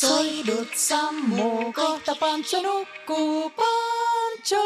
[0.00, 4.62] Soidut sammuu, kohta Pancho nukkuu, Pancho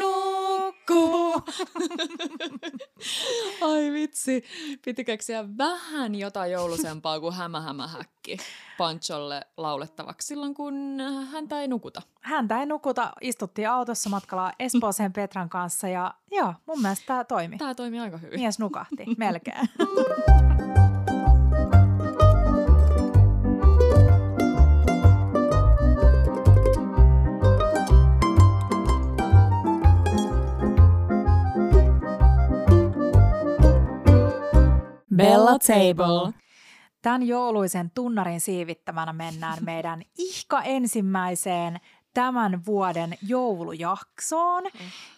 [0.00, 1.42] nukkuu.
[3.72, 4.44] Ai vitsi,
[4.84, 8.36] piti keksiä vähän jotain joulusempaa kuin hämä hämä häkki
[8.78, 10.98] Pancholle laulettavaksi silloin, kun
[11.32, 12.02] häntä ei nukuta.
[12.20, 17.58] Häntä ei nukuta, istuttiin autossa matkalla Espooseen Petran kanssa ja joo, mun mielestä tämä toimi.
[17.58, 18.40] Tämä toimi aika hyvin.
[18.40, 19.68] Mies nukahti, melkein.
[35.16, 36.32] Bella Table.
[37.02, 41.80] Tämän jouluisen tunnarin siivittämänä mennään meidän ihka ensimmäiseen
[42.14, 44.64] tämän vuoden joulujaksoon.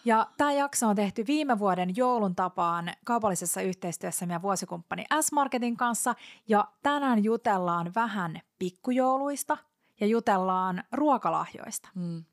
[0.05, 6.15] Ja tämä jakso on tehty viime vuoden joulun tapaan kaupallisessa yhteistyössä meidän vuosikumppani S-Marketin kanssa.
[6.47, 9.57] Ja tänään jutellaan vähän pikkujouluista
[9.99, 11.89] ja jutellaan ruokalahjoista.
[11.95, 12.23] Mm.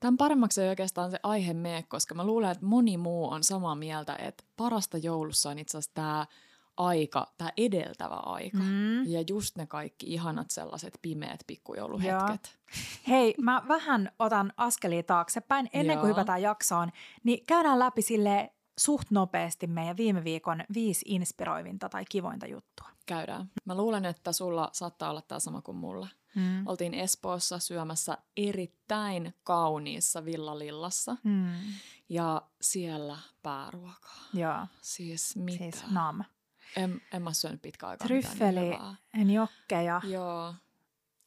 [0.00, 3.74] Tämän paremmaksi ei oikeastaan se aihe mene, koska mä luulen, että moni muu on samaa
[3.74, 6.26] mieltä, että parasta joulussa on itse asiassa tämä–
[6.78, 8.58] aika, tämä edeltävä aika.
[8.58, 9.06] Mm.
[9.06, 12.18] Ja just ne kaikki ihanat sellaiset pimeät pikkujouluhetket.
[12.18, 12.78] Joo.
[13.08, 16.00] Hei, mä vähän otan askelia taaksepäin ennen Joo.
[16.00, 16.90] kuin hypätään jaksoon,
[17.24, 22.88] niin käydään läpi sille suht nopeasti meidän viime viikon viisi inspiroivinta tai kivointa juttua.
[23.06, 23.50] Käydään.
[23.64, 26.08] Mä luulen, että sulla saattaa olla tämä sama kuin mulla.
[26.34, 26.66] Mm.
[26.66, 31.16] Oltiin Espoossa syömässä erittäin kauniissa villalillassa.
[31.24, 31.52] Mm.
[32.08, 34.22] Ja siellä pääruokaa.
[34.34, 34.66] Joo.
[34.82, 35.58] Siis mitä?
[35.58, 36.24] Siis nam.
[36.76, 38.78] En, en mä syönyt pitkä aikaa Tryffeli,
[39.24, 40.00] njokkeja.
[40.04, 40.54] Joo.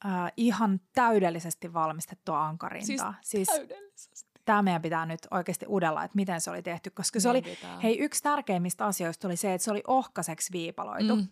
[0.04, 3.14] Uh, ihan täydellisesti valmistettua ankarintaa.
[3.22, 7.20] Siis, siis täydellisesti tämä meidän pitää nyt oikeasti udella, että miten se oli tehty, koska
[7.20, 7.42] se oli,
[7.82, 11.16] hei yksi tärkeimmistä asioista oli se, että se oli ohkaseksi viipaloitu.
[11.16, 11.28] Mm.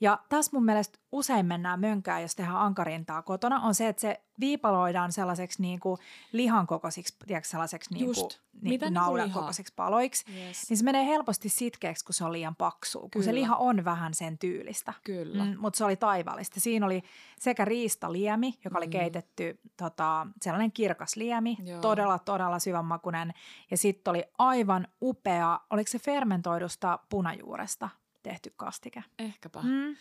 [0.00, 4.20] Ja tässä mun mielestä usein mennään mönkään, jos tehdään ankarintaa kotona, on se, että se
[4.40, 5.98] viipaloidaan sellaiseksi niin kuin
[6.32, 8.30] lihan kokoisiksi, tiedätkö, sellaiseksi niin kuin,
[8.62, 10.68] niin, naulan kokoisiksi paloiksi, yes.
[10.68, 13.24] niin se menee helposti sitkeäksi, kun se on liian paksu, kun Kyllä.
[13.24, 14.94] se liha on vähän sen tyylistä.
[15.04, 15.44] Kyllä.
[15.44, 16.60] Mm, mutta se oli taivallista.
[16.60, 17.02] Siinä oli
[17.38, 18.90] sekä riistaliemi, joka oli mm.
[18.90, 21.80] keitetty, tota, sellainen kirkas liemi, Joo.
[21.80, 23.32] todella, todella syvänmakunen,
[23.70, 27.88] ja sitten oli aivan upea, oliko se fermentoidusta punajuuresta
[28.22, 29.04] tehty kastike?
[29.18, 29.60] Ehkäpä.
[29.62, 29.96] Mm.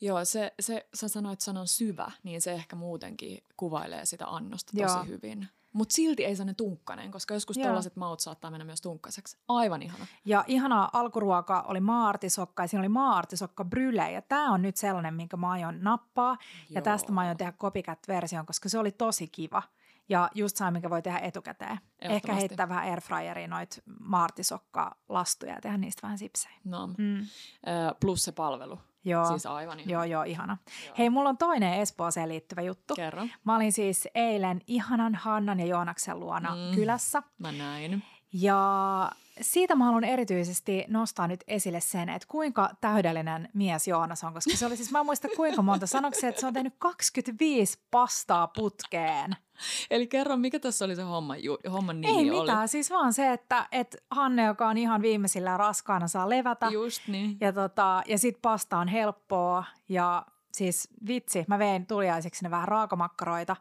[0.00, 4.96] Joo, se, se, sä sanoit sanan syvä, niin se ehkä muutenkin kuvailee sitä annosta tosi
[4.96, 5.04] Joo.
[5.04, 5.48] hyvin.
[5.76, 9.38] Mutta silti ei sellainen tunkkanen, koska joskus tällaiset maut saattaa mennä myös tunkkaiseksi.
[9.48, 10.06] Aivan ihana.
[10.24, 14.12] Ja ihana alkuruoka oli maartisokka ja siinä oli maartisokka bryle.
[14.12, 16.30] Ja tämä on nyt sellainen, minkä mä aion nappaa.
[16.30, 16.66] Joo.
[16.70, 19.62] Ja tästä mä aion tehdä copycat-version, koska se oli tosi kiva.
[20.08, 21.78] Ja just saa, minkä voi tehdä etukäteen.
[21.98, 26.54] Ehkä heittää vähän airfryeriin noit maartisokka-lastuja ja tehdä niistä vähän sipsejä.
[26.64, 26.86] No.
[26.86, 27.26] Mm.
[28.00, 28.78] plus se palvelu.
[29.06, 29.26] Joo.
[29.26, 29.92] Siis aivan ihana.
[29.92, 30.56] Joo, joo, ihana.
[30.86, 30.94] Joo.
[30.98, 32.94] Hei, mulla on toinen Espooseen liittyvä juttu.
[32.94, 33.26] Kerro.
[33.44, 36.74] Mä olin siis eilen ihanan Hannan ja Joonaksen luona mm.
[36.74, 37.22] kylässä.
[37.38, 38.02] Mä näin.
[38.32, 44.32] Ja siitä mä haluan erityisesti nostaa nyt esille sen, että kuinka täydellinen mies Joonas on,
[44.32, 46.74] koska se oli siis, mä en muista kuinka monta, sanoiko se, että se on tehnyt
[46.78, 49.36] 25 pastaa putkeen.
[49.90, 52.40] Eli kerro, mikä tässä oli se homma, ju, homman nimi Ei oli?
[52.40, 56.68] mitään, siis vaan se, että et Hanne, joka on ihan viimeisillä raskaana, saa levätä.
[56.68, 57.36] Just niin.
[57.40, 62.68] Ja, tota, ja sit pasta on helppoa ja siis vitsi, mä vein tuliaiseksi ne vähän
[62.68, 63.56] raakamakkaroita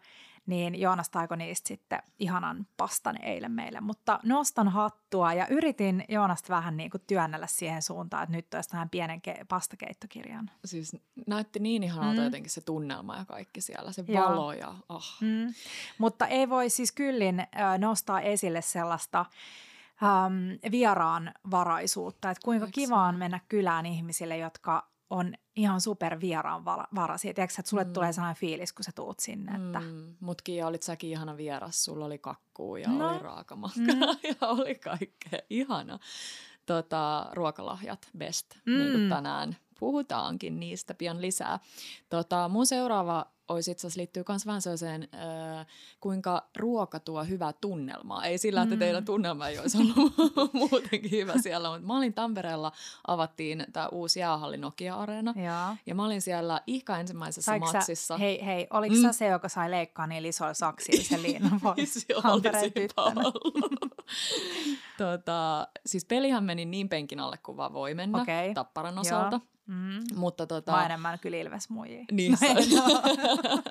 [0.46, 3.82] niin Joonas taiko niistä sitten ihanan pastan eilen meille.
[3.82, 8.70] Mutta nostan hattua ja yritin Joonasta vähän niin kuin työnnellä siihen suuntaan, että nyt olisi
[8.70, 10.52] tähän pienen ke- pastakeittokirjan.
[10.66, 10.96] Siis
[11.28, 12.24] näytti niin ihanalta mm.
[12.26, 15.06] jotenkin se tunnelma ja kaikki siellä, se valo ja oh.
[15.22, 15.54] mm.
[15.98, 19.26] Mutta ei voi siis kyllin nostaa esille sellaista
[20.04, 26.66] ähm, vieraan varaisuutta, että kuinka kiva on mennä kylään ihmisille, jotka on ihan super vieraan
[26.96, 27.34] varasia.
[27.34, 27.94] Tiedätkö, että sulle mm.
[27.94, 29.52] tulee sellainen fiilis, kun sä tuut sinne.
[29.52, 29.80] Että...
[29.80, 30.16] Mm.
[30.20, 31.84] Mutkin olit säkin ihana vieras.
[31.84, 33.10] Sulla oli kakkuu ja no.
[33.10, 34.20] oli raakamakkara mm.
[34.42, 35.40] ja oli kaikkea.
[35.50, 36.00] Ihana.
[36.66, 38.78] Tota, ruokalahjat best, mm.
[38.78, 41.60] niin kuin tänään puhutaankin niistä pian lisää.
[42.10, 45.66] Tota, mun seuraava olisi itse asiassa liittyy myös vähän sellaiseen, äh,
[46.00, 48.26] kuinka ruoka tuo hyvää tunnelmaa.
[48.26, 49.06] Ei sillä, että teillä mm.
[49.06, 50.14] tunnelma ei olisi ollut
[50.54, 52.72] muutenkin hyvä siellä, mutta mä olin Tampereella,
[53.08, 55.34] avattiin tämä uusi jäähalli Nokia-areena.
[55.44, 55.76] Ja.
[55.86, 58.14] ja mä olin siellä ihka ensimmäisessä Saiko matsissa.
[58.14, 59.02] Sä, hei, hei, oliko mm.
[59.02, 62.08] sä se, joka sai leikkaa niin isoilla saksilla sen liinan pois?
[62.24, 62.72] Tampereen
[64.98, 68.54] tota, siis pelihän meni niin penkin alle kuin vaan voi mennä okay.
[68.54, 69.36] Tapparan osalta.
[69.36, 69.55] Joo.
[69.68, 70.04] Mm.
[70.16, 70.72] Mutta tota...
[70.72, 72.06] Mä enemmän kyllä Ilves muijia.
[72.12, 72.38] Niin no,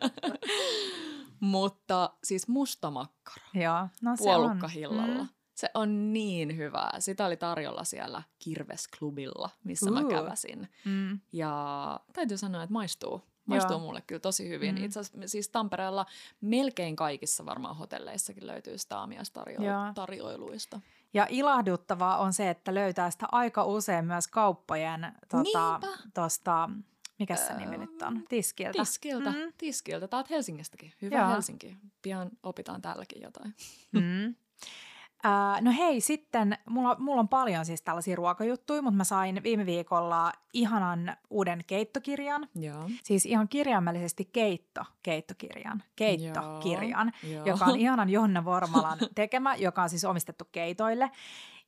[1.40, 3.46] Mutta siis musta makkara.
[3.54, 4.56] Joo, no se on.
[4.56, 5.28] Mm.
[5.54, 6.96] Se on niin hyvää.
[6.98, 9.94] Sitä oli tarjolla siellä Kirvesklubilla, missä uh.
[9.94, 10.68] mä käväsin.
[10.84, 11.20] Mm.
[11.32, 13.22] Ja täytyy sanoa, että maistuu.
[13.46, 13.80] Maistuu Joo.
[13.80, 14.74] mulle kyllä tosi hyvin.
[14.74, 14.84] Mm.
[14.84, 16.06] Itse asiassa siis Tampereella
[16.40, 20.80] melkein kaikissa varmaan hotelleissakin löytyy sitä aamiaistarjoiluista.
[21.14, 25.80] Ja ilahduttavaa on se, että löytää sitä aika usein myös kauppojen tota,
[26.14, 26.70] tosta,
[27.18, 28.22] mikä se nimi nyt on?
[28.28, 28.78] Tiskiltä.
[28.78, 29.52] Tiskiltä, mm.
[29.58, 30.08] tiskiltä.
[30.08, 30.92] Tää oot Helsingistäkin.
[31.02, 31.28] Hyvä Joo.
[31.28, 31.76] Helsinki.
[32.02, 33.54] Pian opitaan täälläkin jotain.
[33.92, 34.34] Mm.
[35.60, 40.32] No hei, sitten mulla, mulla on paljon siis tällaisia ruokajuttuja, mutta mä sain viime viikolla
[40.52, 42.48] ihanan uuden keittokirjan.
[42.54, 42.90] Joo.
[43.02, 47.46] Siis ihan kirjaimellisesti keitto, keittokirjan, keittokirjan, Joo.
[47.46, 51.10] joka on ihanan Jonna Vormalan tekemä, joka on siis omistettu keitoille.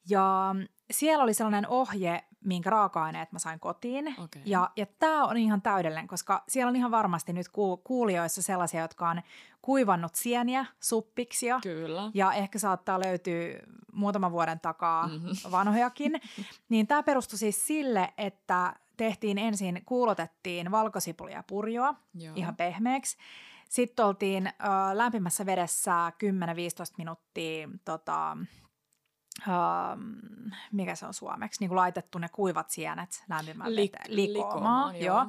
[0.08, 0.55] Ja
[0.91, 4.08] siellä oli sellainen ohje, minkä raaka-aineet mä sain kotiin.
[4.08, 4.43] Okay.
[4.44, 7.47] Ja, ja tämä on ihan täydellinen, koska siellä on ihan varmasti nyt
[7.85, 9.23] kuulijoissa sellaisia, jotka on
[9.62, 11.61] kuivannut sieniä, suppiksia.
[11.62, 12.11] Kyllä.
[12.14, 13.61] Ja ehkä saattaa löytyä
[13.93, 15.50] muutaman vuoden takaa mm-hmm.
[15.50, 16.20] vanhojakin.
[16.69, 22.32] niin tämä perustui siis sille, että tehtiin ensin, kuulotettiin valkosipulia purjoa Joo.
[22.37, 23.17] ihan pehmeäksi.
[23.69, 24.52] Sitten oltiin ö,
[24.93, 26.12] lämpimässä vedessä
[26.91, 28.37] 10-15 minuuttia tota,
[29.41, 30.03] Uh,
[30.73, 34.97] mikä se on suomeksi, niin kuin laitettu ne kuivat sienet lämpimään Lik- veteen, likoamaan.
[34.97, 35.17] Joo.
[35.17, 35.27] Joo.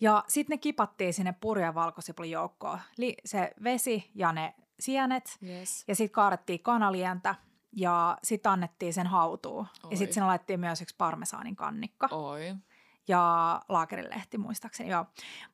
[0.00, 2.78] Ja sitten ne kipattiin sinne purja- ja valkosipulin joukkoon.
[2.96, 5.38] Li- se vesi ja ne sienet.
[5.46, 5.84] Yes.
[5.88, 7.34] Ja sitten kaarettiin kanalientä
[7.72, 9.66] ja sitten annettiin sen hautua.
[9.84, 9.90] Oi.
[9.90, 12.08] Ja sitten sinne laitettiin myös yksi parmesaanin kannikka.
[12.10, 12.54] Oi.
[13.08, 15.06] Ja laakerilehti muistaakseni, joo.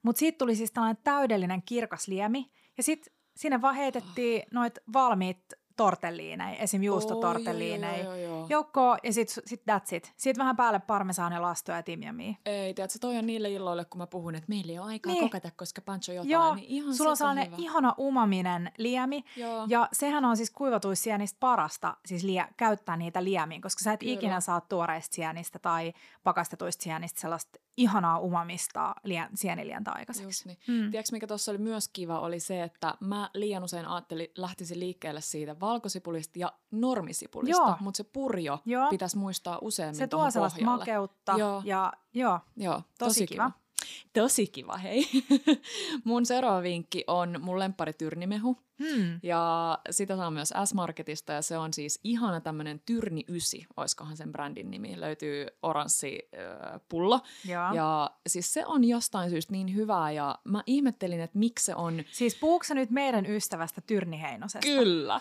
[0.02, 2.50] Mutta siitä tuli siis tällainen täydellinen kirkas liemi.
[2.76, 4.48] Ja sitten sinne vaan heitettiin oh.
[4.52, 5.44] noit valmiit
[5.76, 6.82] tortelliinei, esim.
[6.82, 8.46] juustotortelliinei, oh, joo, joo, joo.
[8.48, 10.12] joukko ja sit, sit that's it.
[10.16, 12.34] Sitten vähän päälle parmesaania, lastoa ja timjamia.
[12.46, 15.24] Ei, tiedätkö, toi on niille illoille, kun mä puhun, että meillä ei ole aikaa niin.
[15.24, 17.56] kokata, koska pancho jotain, joo, niin ihan sulla on sellainen hyvä.
[17.58, 19.66] ihana umaminen liemi, joo.
[19.68, 24.12] ja sehän on siis kuivatuissienistä parasta siis lie, käyttää niitä liemiin, koska sä et Kyllä.
[24.12, 25.92] ikinä saa tuoreista sienistä tai
[26.24, 30.28] pakastetuista sienistä sellaista ihanaa umamista lien, sienilientä aikaiseksi.
[30.28, 30.58] Just niin.
[30.66, 30.90] Mm.
[30.90, 35.20] Tiedätkö, mikä tuossa oli myös kiva, oli se, että mä liian usein ajattelin, lähtisin liikkeelle
[35.20, 38.90] siitä valkosipulista ja normisipulista, mutta se purjo joo.
[38.90, 40.78] pitäisi muistaa useammin Se tuo sellaista pohjalle.
[40.78, 41.62] makeutta joo.
[41.64, 43.50] ja joo, joo tosi, tosi kiva.
[43.50, 43.64] kiva.
[44.12, 45.08] Tosi kiva, hei.
[46.04, 48.56] Mun seuraava vinkki on mun lemppari tyrnimehu.
[48.78, 49.20] Hmm.
[49.22, 54.32] Ja sitä saa myös S-Marketista ja se on siis ihana tämmönen Tyrni 9, oiskohan sen
[54.32, 55.00] brändin nimi.
[55.00, 57.20] Löytyy oranssi äh, pullo.
[57.44, 57.70] Ja.
[57.74, 62.02] ja siis se on jostain syystä niin hyvää ja mä ihmettelin, että miksi se on...
[62.12, 64.68] Siis puhuuko nyt meidän ystävästä Tyrni Heinosesta?
[64.68, 65.20] Kyllä.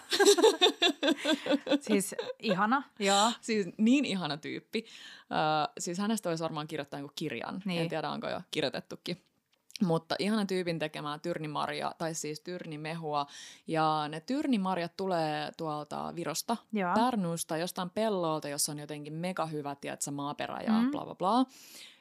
[1.87, 3.31] siis ihana, joo.
[3.41, 4.85] Siis niin ihana tyyppi.
[5.23, 7.61] Uh, siis hänestä olisi varmaan kirjoittaa kirjan.
[7.65, 7.81] Niin.
[7.81, 9.32] En tiedä, onko jo kirjoitettukin.
[9.81, 13.25] Mutta ihana tyypin tekemää tyrnimarja, tai siis tyrnimehua.
[13.67, 16.93] Ja ne tyrnimarjat tulee tuolta Virosta, Joo.
[16.95, 20.91] Pärnusta, jostain pellolta, jossa on jotenkin mega hyvä, tiedätkö, maaperä ja mm.
[20.91, 21.45] bla bla bla.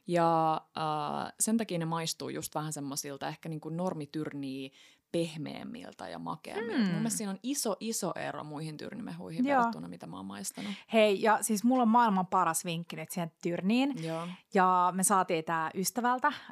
[0.07, 4.71] Ja äh, sen takia ne maistuu just vähän semmoisilta ehkä niin kuin normityrniä
[5.13, 6.77] pehmeämmiltä ja makeammilta.
[6.77, 6.85] Hmm.
[6.85, 9.59] Mun mielestä siinä on iso, iso ero muihin tyrnimehuihin Joo.
[9.59, 10.73] verrattuna, mitä mä oon maistanut.
[10.93, 14.05] Hei, ja siis mulla on maailman paras vinkki nyt siihen tyrniin.
[14.05, 14.29] Joo.
[14.55, 16.29] Ja me saatiin tämä ystävältä.
[16.29, 16.43] Äh,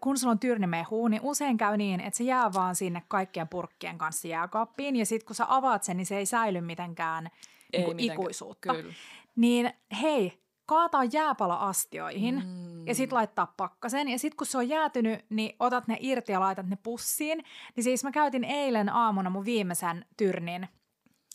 [0.00, 3.98] kun sulla on tyrnimehu, niin usein käy niin, että se jää vaan sinne kaikkien purkkien
[3.98, 4.96] kanssa jääkaappiin.
[4.96, 7.30] Ja sitten kun sä avaat sen, niin se ei säily mitenkään
[7.72, 8.74] ei niin mitenkään, ikuisuutta.
[8.74, 8.94] Kyllä.
[9.36, 9.72] Niin
[10.02, 12.86] hei, kaataa jääpala-astioihin mm.
[12.86, 14.08] ja sitten laittaa pakkaseen.
[14.08, 17.44] Ja sitten kun se on jäätynyt, niin otat ne irti ja laitat ne pussiin.
[17.76, 20.68] Niin siis mä käytin eilen aamuna mun viimeisen tyrnin–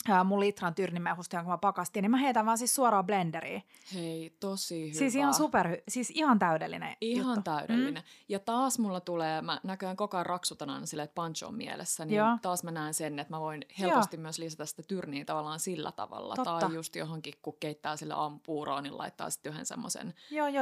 [0.08, 3.62] ää, mun litran tyrnimehusta, jonka mä pakastin, niin mä heitän vaan siis suoraan blenderiin.
[3.94, 4.98] Hei, tosi hyvä.
[4.98, 7.42] Siis ihan super, siis ihan täydellinen Ihan juttu.
[7.42, 8.02] täydellinen.
[8.02, 8.08] Mm.
[8.28, 12.04] Ja taas mulla tulee, mä näköjään koko ajan raksutan aina silleen, että pancho on mielessä,
[12.04, 12.38] niin Joo.
[12.42, 14.22] taas mä näen sen, että mä voin helposti Joo.
[14.22, 16.34] myös lisätä sitä tyrniä tavallaan sillä tavalla.
[16.34, 16.58] Totta.
[16.58, 20.14] Tai just johonkin, kun keittää sille aamupuuroon, niin laittaa sitten yhden semmoisen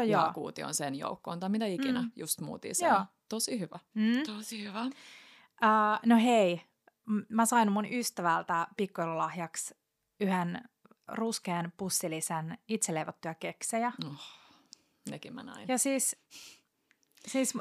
[0.09, 2.11] jaakuution sen joukkoon, tai mitä ikinä, mm.
[2.17, 2.75] just muutiin
[3.29, 3.79] Tosi hyvä.
[3.95, 4.23] Mm.
[4.27, 4.85] Tosi hyvä.
[4.85, 6.61] Uh, no hei,
[7.29, 9.75] mä sain mun ystävältä pikkujoululahjaksi
[10.21, 10.69] yhden
[11.09, 13.93] ruskean pussilisen itseleivottuja keksejä.
[14.05, 14.21] Oh,
[15.11, 15.69] nekin mä näin.
[15.69, 16.17] Ja siis...
[17.27, 17.55] siis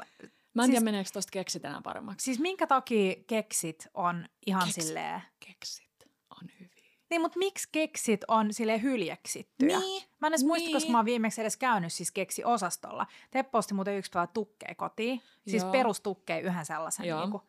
[0.54, 2.24] Mä en siis, tiedä, meneekö tosta keksit enää paremmaksi.
[2.24, 5.22] Siis minkä takia keksit on ihan keksit, silleen...
[5.46, 6.74] Keksit on hyviä.
[7.10, 9.78] Niin, mutta miksi keksit on sille hyljeksittyjä?
[9.78, 10.48] Niin, mä en edes niin.
[10.48, 13.06] muista, koska mä oon viimeksi edes käynyt siis keksi-osastolla.
[13.30, 15.22] Teppo osti muuten yksi päivä tukkeja kotiin.
[15.48, 15.72] Siis Joo.
[15.72, 17.06] perustukkeja yhden sellaisen.
[17.06, 17.20] Joo.
[17.20, 17.42] Niin kuin,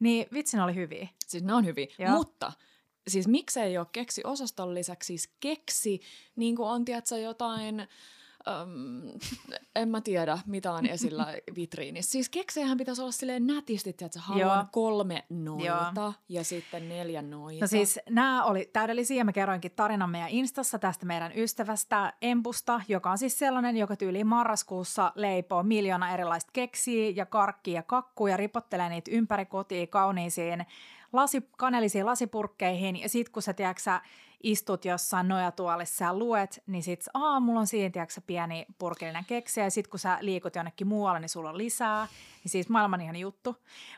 [0.00, 1.08] niin vitsin oli hyviä.
[1.26, 2.10] Siis ne on hyviä, Joo.
[2.10, 2.52] mutta
[3.08, 6.00] siis miksei ole keksi osaston lisäksi siis keksi,
[6.36, 7.88] niin kuin on tiedätkö, jotain
[8.48, 9.18] Öm,
[9.76, 12.12] en mä tiedä, mitä on esillä vitriinissä.
[12.12, 14.64] Siis keksejähän pitäisi olla silleen nätisti, että haluan Joo.
[14.72, 16.12] kolme noita Joo.
[16.28, 17.64] ja sitten neljä noita.
[17.64, 19.24] No siis nämä oli täydellisiä.
[19.24, 24.24] Mä kerroinkin tarinan meidän Instassa tästä meidän ystävästä Empusta, joka on siis sellainen, joka tyyli
[24.24, 30.66] marraskuussa leipoo miljoona erilaista keksiä ja karkkia ja kakkuja ja ripottelee niitä ympäri kotiin kauniisiin
[31.12, 34.00] lasi, kanelisiin lasipurkkeihin ja sit kun sä, tiedätkö,
[34.44, 39.70] istut jossain nojatuolissa ja luet, niin sit aamulla on siinä tiedätkö, pieni purkillinen keksi ja
[39.70, 42.08] sit kun sä liikut jonnekin muualle, niin sulla on lisää.
[42.44, 43.56] Niin siis maailman ihan juttu.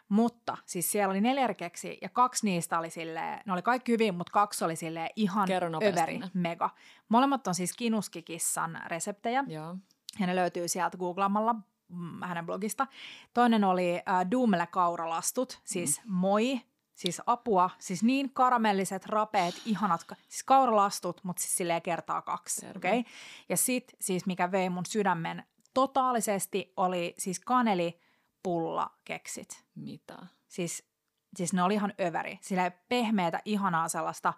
[0.08, 4.14] Mutta siis siellä oli neljä keksi ja kaksi niistä oli silleen, ne oli kaikki hyvin,
[4.14, 5.48] mutta kaksi oli silleen ihan
[5.82, 6.70] överi, mega.
[7.08, 9.44] Molemmat on siis Kinuskikissan reseptejä.
[9.46, 9.76] Joo.
[10.20, 11.54] Ja ne löytyy sieltä googlaamalla
[11.88, 12.86] mm, hänen blogista.
[13.34, 16.12] Toinen oli äh, Duumele kauralastut, siis mm.
[16.12, 16.60] moi,
[16.96, 22.98] Siis apua, siis niin karamelliset, rapeet, ihanat, siis kauralastut, mutta siis silleen kertaa kaksi, okei?
[22.98, 23.12] Okay?
[23.48, 29.64] Ja sit siis mikä vei mun sydämen totaalisesti oli siis kanelipulla keksit.
[29.74, 30.16] Mitä?
[30.48, 30.84] Siis,
[31.36, 34.34] siis ne oli ihan öväri, sille pehmeätä, ihanaa sellaista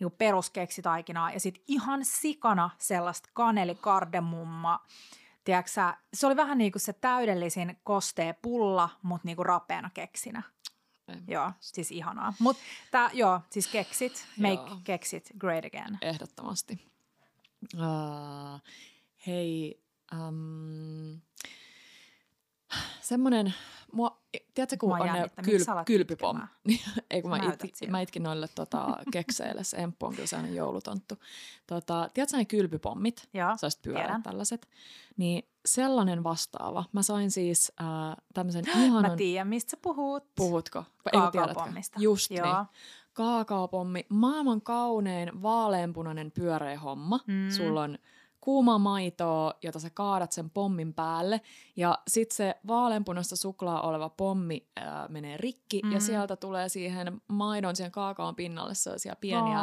[0.00, 4.80] niin peruskeksitaikinaa ja sit ihan sikana sellaista kanelikardemumma,
[5.46, 5.70] Tiedätkö,
[6.14, 10.42] se oli vähän niin kuin se täydellisin kostee pulla, mutta niin kuin rapeana keksinä.
[11.28, 12.34] Joo, siis ihanaa.
[12.38, 14.80] Mutta joo, siis keksit, make joo.
[14.84, 15.98] keksit great again.
[16.02, 16.86] Ehdottomasti.
[17.74, 18.60] Uh,
[19.26, 19.80] hei,
[20.12, 21.20] um,
[23.00, 23.54] semmoinen,
[23.92, 24.22] mua,
[24.54, 26.40] tiedätkö kun on ne kyl, kylpypom,
[27.10, 31.14] ei kun mä, it, mä itkin noille tota, kekseille, se Emppu on kyllä sellainen joulutonttu.
[31.66, 34.68] Tota, tiedätkö ne kylpypommit, sellaiset pyörät tällaiset,
[35.16, 36.84] niin sellainen vastaava.
[36.92, 37.86] Mä sain siis äh,
[38.34, 39.10] tämmöisen ihanan...
[39.10, 40.24] Mä tiedän, mistä sä puhut.
[40.34, 40.84] Puhutko?
[41.12, 41.98] Kaakaopommista.
[42.00, 42.46] Just Joo.
[42.46, 42.66] niin.
[43.12, 47.20] Kaakaopommi, maailman kaunein vaaleanpunainen pyöreä homma.
[47.26, 47.50] Mm.
[47.50, 47.98] Sulla on
[48.46, 51.40] kuumaa maitoa, jota sä kaadat sen pommin päälle.
[51.76, 55.92] Ja sitten se vaaleanpunasta suklaa oleva pommi ää, menee rikki mm.
[55.92, 59.58] ja sieltä tulee siihen maidon, siihen kaakaon pinnalle sellaisia pieniä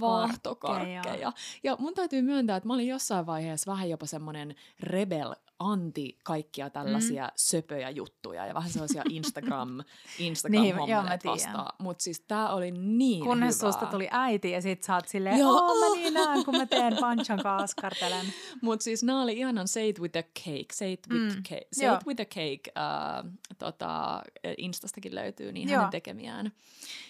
[0.00, 1.32] vaahtokarkkeja.
[1.62, 5.34] Ja mun täytyy myöntää, että mä olin jossain vaiheessa vähän jopa semmoinen rebel
[5.70, 7.32] anti kaikkia tällaisia mm.
[7.36, 9.80] söpöjä juttuja ja vähän sellaisia Instagram,
[10.18, 11.72] Instagram niin, joo, vastaan.
[11.78, 13.72] Mutta siis tää oli niin Kunnes hyvää.
[13.72, 16.96] susta tuli äiti ja sit sä oot silleen, joo, mä niin näen, kun mä teen
[17.00, 18.26] panchan kaaskartelen.
[18.62, 21.42] Mutta siis nää oli ihanan Say it with a cake, say it with, mm.
[21.42, 24.22] cake, say it with a cake, uh, tota,
[24.58, 25.76] Instastakin löytyy niin joo.
[25.76, 26.52] hänen tekemiään.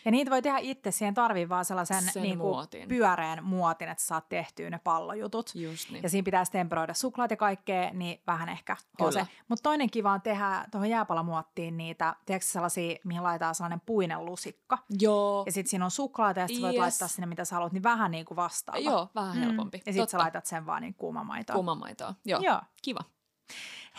[0.04, 2.88] Ja niitä voi tehdä itse, siihen tarvii vaan sellaisen Sen niin muotin.
[2.88, 5.50] pyöreän muotin, että saat tehtyä ne pallojutut.
[5.54, 6.02] Just niin.
[6.02, 9.26] Ja siinä pitäisi temperoida suklaat ja kaikkea, niin vähän ehkä on se.
[9.48, 14.78] Mutta toinen kiva on tehdä tuohon jääpalamuottiin niitä, tiedätkö sellaisia, mihin laitetaan sellainen puinen lusikka.
[15.00, 15.42] Joo.
[15.46, 16.72] Ja sitten siinä on suklaata ja sitten yes.
[16.72, 18.78] voit laittaa sinne mitä sä haluat, niin vähän niin kuin vastaava.
[18.78, 19.42] Joo, vähän mm.
[19.42, 19.82] helpompi.
[19.86, 21.54] Ja sitten sä laitat sen vaan niin kuumamaitoa.
[21.54, 22.40] Kuumamaitoa, joo.
[22.40, 22.60] joo.
[22.82, 23.00] Kiva.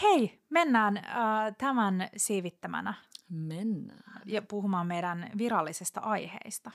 [0.01, 1.03] Hei, mennään äh,
[1.57, 2.93] tämän siivittämänä.
[3.29, 4.21] Mennään.
[4.25, 6.71] Ja puhumaan meidän virallisesta aiheista.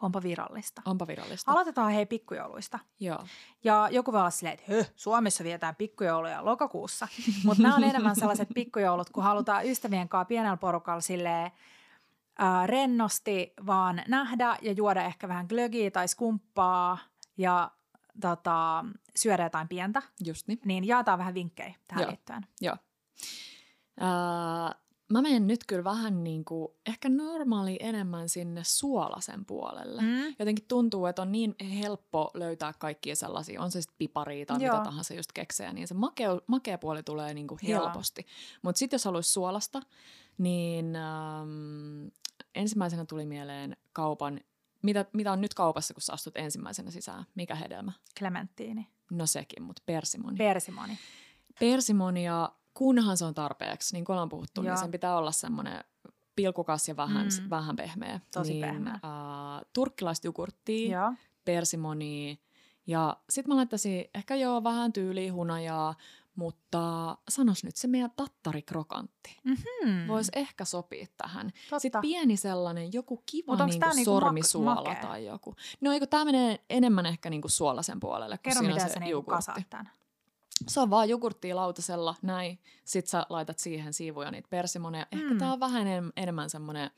[0.00, 0.82] Onpa virallista.
[0.84, 1.52] Onpa virallista.
[1.52, 2.78] Aloitetaan hei pikkujouluista.
[3.00, 3.24] Joo.
[3.64, 7.08] Ja joku voi olla silleen, että Höh, Suomessa vietään pikkujouluja lokakuussa.
[7.44, 11.50] Mutta nämä on enemmän sellaiset pikkujoulut, kun halutaan ystävien kanssa pienellä porukalla silleen,
[12.42, 16.98] äh, rennosti vaan nähdä ja juoda ehkä vähän glögiä tai skumppaa
[17.36, 17.70] ja
[18.20, 18.84] tota,
[19.16, 20.02] syödä jotain pientä.
[20.24, 20.60] Just niin.
[20.64, 22.10] Niin jaetaan vähän vinkkejä tähän Joo.
[22.10, 22.46] liittyen.
[22.60, 22.76] Joo.
[24.00, 24.79] Uh,
[25.10, 30.02] mä menen nyt kyllä vähän niin kuin, ehkä normaali enemmän sinne suolasen puolelle.
[30.02, 30.34] Mm.
[30.38, 34.74] Jotenkin tuntuu, että on niin helppo löytää kaikkia sellaisia, on se sitten piparia tai Joo.
[34.74, 38.26] mitä tahansa just keksejä, niin se makea, makea puoli tulee niin kuin helposti.
[38.62, 39.82] Mutta sitten jos haluaisi suolasta,
[40.38, 42.06] niin ähm,
[42.54, 44.40] ensimmäisenä tuli mieleen kaupan,
[44.82, 47.24] mitä, mitä on nyt kaupassa, kun sä astut ensimmäisenä sisään?
[47.34, 47.92] Mikä hedelmä?
[48.18, 48.86] Klementtiini.
[49.10, 50.36] No sekin, mutta persimoni.
[50.36, 50.98] Persimoni.
[51.60, 54.74] Persimonia kunhan se on tarpeeksi, niin kuin ollaan puhuttu, niin Joo.
[54.74, 55.84] niin sen pitää olla semmoinen
[56.36, 57.50] pilkukas ja vähän, mm.
[57.50, 58.20] vähän pehmeä.
[58.34, 58.94] Tosi niin, pehmeä.
[58.94, 61.12] Uh, turkkilaista jogurttia,
[61.44, 62.36] persimonia
[62.86, 65.94] ja sitten mä laittaisin ehkä joo vähän tyyliä hunajaa,
[66.34, 69.38] mutta sanos nyt se meidän tattarikrokantti.
[69.44, 70.08] Mm-hmm.
[70.08, 71.46] Voisi ehkä sopia tähän.
[71.46, 71.78] Totta.
[71.78, 75.54] Sitten pieni sellainen, joku kiva niinku niinku sormisuola ma- tai joku.
[75.80, 79.00] No eikö tämä menee enemmän ehkä niinku suolasen puolelle, kun Kerro, siinä miten se, se
[79.00, 79.90] niinku kasaat tämän.
[80.68, 82.58] Se on vaan jogurttia lautasella, näin.
[82.84, 85.06] Sitten sä laitat siihen siivuja niitä persimoneja.
[85.12, 85.20] Mm.
[85.20, 86.90] Ehkä tää on vähän en, enemmän semmoinen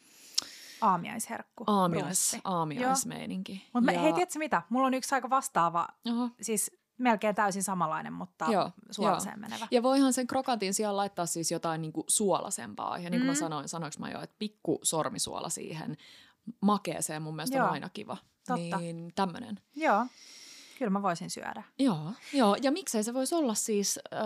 [0.80, 1.64] aamiaisherkku.
[1.66, 3.68] Aamiais, aamiaismeininki.
[3.74, 4.00] Mutta ja...
[4.00, 4.62] hei, tiedätkö mitä?
[4.68, 6.30] Mulla on yksi aika vastaava, Oho.
[6.40, 9.40] siis melkein täysin samanlainen, mutta joo, suolaseen joo.
[9.40, 9.68] menevä.
[9.70, 12.98] Ja voihan sen krokantin sijaan laittaa siis jotain niinku suolasempaa.
[12.98, 13.26] Ja niin kuin mm.
[13.26, 15.96] mä sanoin, sanoinko mä jo, että pikku sormisuola siihen
[16.60, 17.66] makeeseen mun mielestä joo.
[17.66, 18.16] on aina kiva.
[18.46, 18.78] Totta.
[18.78, 19.60] Niin tämmönen.
[19.76, 20.06] Joo.
[20.82, 21.62] Kyllä mä voisin syödä.
[21.78, 22.56] Joo, joo.
[22.62, 24.20] ja miksei se voisi olla siis äh,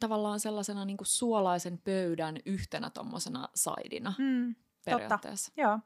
[0.00, 4.54] tavallaan sellaisena niin kuin suolaisen pöydän yhtenä tuommoisena saidina mm,
[4.84, 5.50] periaatteessa.
[5.50, 5.60] Totta.
[5.60, 5.78] Joo.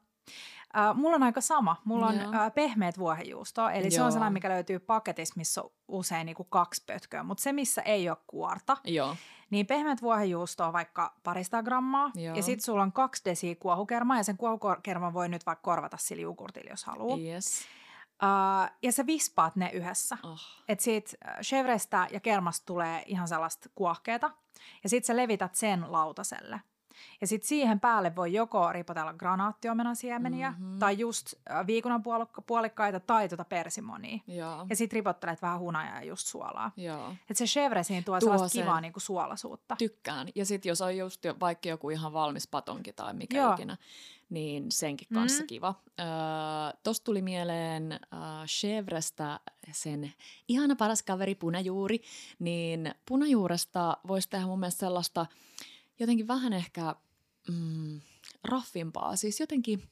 [0.77, 1.81] Uh, mulla on aika sama.
[1.85, 3.91] Mulla on uh, pehmeät vuohenjuustoa, eli Joo.
[3.91, 7.53] se on sellainen, mikä löytyy paketissa, missä on usein niin kuin kaksi pötköä, mutta se,
[7.53, 9.15] missä ei ole kuorta, Joo.
[9.49, 12.35] niin pehmeät vuohenjuustoa vaikka parista grammaa, Joo.
[12.35, 16.21] ja sitten sulla on kaksi desiä kuohukermaa, ja sen kuohukerman voi nyt vaikka korvata sillä
[16.21, 17.17] jogurtilla, jos haluaa.
[17.17, 17.61] Yes.
[18.23, 20.17] Uh, ja sä vispaat ne yhdessä.
[20.23, 20.39] Oh.
[20.67, 24.31] Että siitä chevrestä ja kermasta tulee ihan sellaista kuohkeeta,
[24.83, 26.61] ja sitten sä levität sen lautaselle.
[27.21, 30.79] Ja sitten siihen päälle voi joko ripotella granaattiomenan siemeniä mm-hmm.
[30.79, 31.33] tai just
[31.67, 32.03] viikunan
[32.45, 34.19] puolikkaita tai tuota persimonia.
[34.27, 34.65] Joo.
[34.69, 36.71] Ja sitten ripottelet vähän hunajaa ja just suolaa.
[36.77, 37.15] Joo.
[37.29, 38.63] Et se chevre siinä tuo, tuo sellaista sen.
[38.63, 39.75] kivaa niinku suolasuutta.
[39.75, 40.27] Tykkään.
[40.35, 43.53] Ja sitten jos on just jo, vaikka joku ihan valmis patonki tai mikä Joo.
[43.53, 43.77] ikinä,
[44.29, 45.47] niin senkin kanssa mm.
[45.47, 45.75] kiva.
[45.99, 46.05] Öö,
[46.83, 49.39] Tuosta tuli mieleen äh, chevrestä
[49.71, 50.13] sen
[50.47, 52.01] ihana paras kaveri punajuuri,
[52.39, 55.25] niin punajuuresta voisi tehdä mun mielestä sellaista–
[56.03, 56.95] jotenkin vähän ehkä
[57.49, 58.01] mm,
[58.43, 59.15] raffimpaa.
[59.15, 59.83] Siis jotenkin,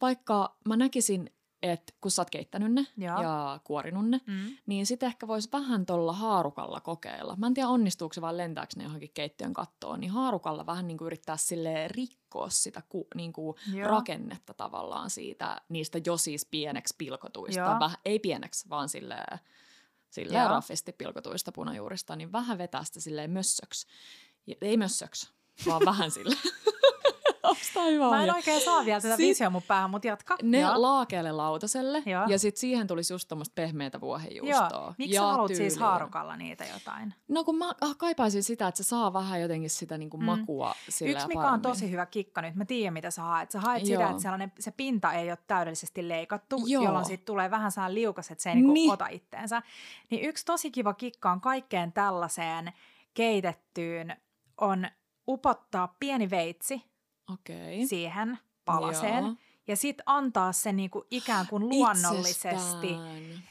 [0.00, 1.30] vaikka mä näkisin,
[1.62, 4.56] että kun sä oot keittänyt ne ja, ja kuorinut ne, mm.
[4.66, 7.36] niin sitten ehkä voisi vähän tuolla haarukalla kokeilla.
[7.36, 10.98] Mä en tiedä onnistuuko se vai lentääkö ne johonkin keittiön kattoon, niin haarukalla vähän niin
[10.98, 16.94] kuin yrittää sille rikkoa sitä ku, niin kuin rakennetta tavallaan siitä, niistä jo siis pieneksi
[16.98, 17.76] pilkotuista.
[17.80, 19.38] Väh, ei pieneksi, vaan silleen,
[20.10, 23.86] silleen raffisti pilkotuista punajuurista, niin vähän vetää sitä silleen mössöksi.
[24.60, 25.32] Ei mössöksi,
[25.66, 26.36] vaan vähän sille.
[27.90, 30.36] hyvä Mä en oikein saa vielä tätä visioa mun päähän, mutta jatka.
[30.42, 30.82] Ne Joo.
[30.82, 32.26] laakeelle lautaselle Joo.
[32.28, 34.68] ja sitten siihen tulisi just tämmöistä pehmeätä vuohenjuustoa.
[34.72, 34.94] Joo.
[34.98, 37.14] Miksi ja sä haluat siis haarukalla niitä jotain?
[37.28, 40.24] No kun mä ah, kaipaisin sitä, että se saa vähän jotenkin sitä niinku mm.
[40.24, 43.50] makua sillä Yksi mikä on tosi hyvä kikka nyt, mä tiedän mitä sä haet.
[43.50, 44.00] Sä haet Joo.
[44.00, 46.84] sitä, että sellainen, se pinta ei ole täydellisesti leikattu, Joo.
[46.84, 48.90] jolloin siitä tulee vähän sellainen liukas, että se ei niinku niin.
[48.90, 49.62] ota itteensä.
[50.10, 52.72] Niin yksi tosi kiva kikka on kaikkeen tällaiseen
[53.14, 54.16] keitettyyn
[54.60, 54.86] on
[55.32, 56.82] upottaa pieni veitsi
[57.32, 57.86] okay.
[57.86, 59.24] siihen palaseen.
[59.24, 59.34] Joo.
[59.66, 62.96] Ja sitten antaa se niinku ikään kuin luonnollisesti.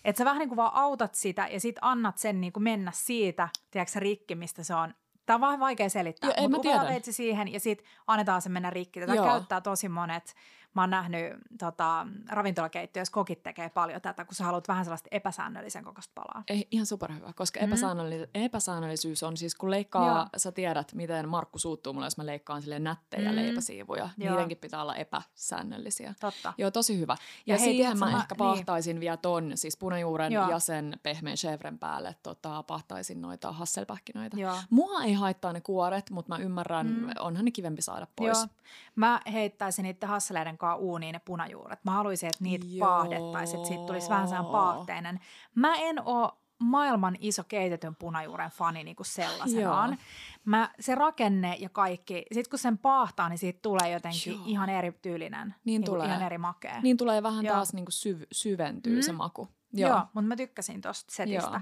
[0.05, 3.99] Että sä vähän niinku vaan autat sitä ja sitten annat sen niinku mennä siitä, tiedätkö
[3.99, 4.93] rikki, mistä se on.
[5.25, 8.99] Tämä on vähän vaikea selittää, mutta veitsi siihen ja sitten annetaan se mennä rikki.
[8.99, 9.25] Tätä Joo.
[9.25, 10.35] käyttää tosi monet
[10.73, 15.83] mä oon nähnyt tota, ravintolakeittiössä kokit tekee paljon tätä, kun sä haluat vähän sellaista epäsäännöllisen
[15.83, 16.43] kokoista palaa.
[16.47, 17.65] Ei, ihan superhyvä, koska mm.
[17.65, 20.25] epäsäännöllis- epäsäännöllisyys on siis, kun leikkaa, Joo.
[20.37, 23.35] sä tiedät, miten Markku suuttuu mulle, jos mä leikkaan sille nättejä mm.
[23.35, 24.09] leipäsiivuja.
[24.17, 24.29] Joo.
[24.31, 26.13] Niidenkin pitää olla epäsäännöllisiä.
[26.19, 26.53] Totta.
[26.57, 27.17] Joo, tosi hyvä.
[27.45, 29.01] Ja, ja hei, siihen mä, mä ehkä pahtaisin niin.
[29.01, 30.49] vielä ton, siis punajuuren Joo.
[30.49, 34.37] ja sen pehmeän chevren päälle tota, pahtaisin noita hasselpähkinöitä.
[34.39, 34.57] Joo.
[34.69, 37.09] Mua ei haittaa ne kuoret, mutta mä ymmärrän, mm.
[37.19, 38.37] onhan ne kivempi saada pois.
[38.37, 38.47] Joo.
[38.95, 41.85] Mä heittäisin niitä hasseleiden kanssa uuniin ne punajuuret.
[41.85, 42.87] Mä haluaisin, että niitä Joo.
[42.87, 45.19] paahdettaisiin, että siitä tulisi vähän sellainen paahteinen.
[45.55, 49.97] Mä en ole maailman iso keitetyn punajuuren fani niin kuin sellaisenaan.
[50.45, 54.43] Mä, se rakenne ja kaikki, sit kun sen paahtaa, niin siitä tulee jotenkin Joo.
[54.45, 56.07] ihan erityylinen, niin, niin tulee.
[56.07, 56.81] ihan eri makea.
[56.81, 57.55] Niin tulee vähän Joo.
[57.55, 59.01] taas niin kuin syv- syventyy mm.
[59.01, 59.47] se maku.
[59.73, 61.51] Joo, Joo mutta mä tykkäsin tosta setistä.
[61.51, 61.61] Joo.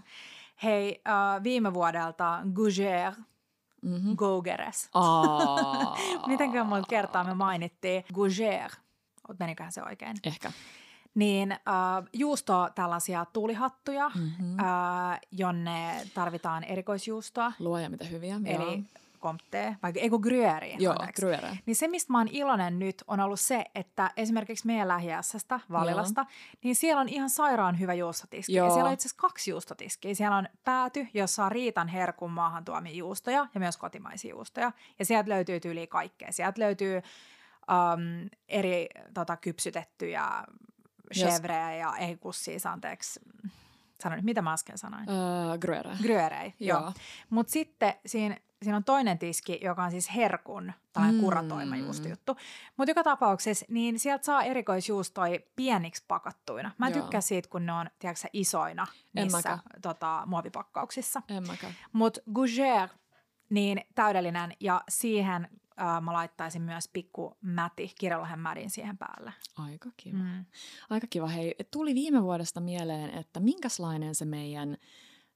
[0.63, 3.15] Hei, uh, viime vuodelta Gougère
[3.81, 4.15] mm-hmm.
[4.15, 4.89] Gogeres.
[6.27, 8.75] Mitenkö monta kertaa me mainittiin Gougère?
[9.39, 10.17] Meniköhän se oikein?
[10.23, 10.51] Ehkä.
[11.15, 11.59] Niin äh,
[12.13, 14.59] juusto tällaisia tuulihattuja, mm-hmm.
[14.59, 17.51] äh, jonne tarvitaan erikoisjuustoa.
[17.59, 18.35] Luoja mitä hyviä.
[18.45, 18.83] Eli joo
[19.21, 21.57] Comte, vai eikö Gruyère, Joo, Gruyère.
[21.65, 26.21] Niin se, mistä mä oon iloinen nyt, on ollut se, että esimerkiksi meidän lähiässästä, Valilasta,
[26.21, 26.57] Joo.
[26.63, 28.53] niin siellä on ihan sairaan hyvä juustotiski.
[28.53, 28.67] Joo.
[28.67, 30.15] Ja siellä on itse asiassa kaksi juustotiskiä.
[30.15, 34.71] Siellä on pääty, jossa on Riitan herkun maahan tuomia juustoja ja myös kotimaisia juustoja.
[34.99, 36.31] Ja sieltä löytyy yli kaikkea.
[36.31, 37.01] Sieltä löytyy
[37.71, 40.43] um, eri tota, kypsytettyjä
[41.13, 43.19] chevreä ja ei siis anteeksi,
[44.01, 45.09] sanoin, mitä mä äsken sanoin?
[45.09, 45.97] Uh, gruyere.
[46.01, 46.81] Gruyere, joo.
[46.81, 46.93] joo.
[47.29, 51.19] Mutta sitten siinä siinä on toinen tiski, joka on siis herkun, tai mm.
[51.19, 52.37] kuratoima juustujuttu.
[52.77, 56.71] Mutta joka tapauksessa, niin sieltä saa erikoisjuustoja pieniksi pakattuina.
[56.77, 61.21] Mä tykkään siitä, kun ne on, tiedätkö isoina niissä tota, muovipakkauksissa.
[61.93, 62.89] Mutta Gougère,
[63.49, 65.47] niin täydellinen, ja siihen
[65.81, 69.33] äh, mä laittaisin myös pikku mäti, kirjalahen mädin siihen päälle.
[69.57, 70.17] Aika kiva.
[70.17, 70.45] Mm.
[70.89, 71.27] Aika kiva.
[71.27, 74.77] Hei, tuli viime vuodesta mieleen, että minkälainen se meidän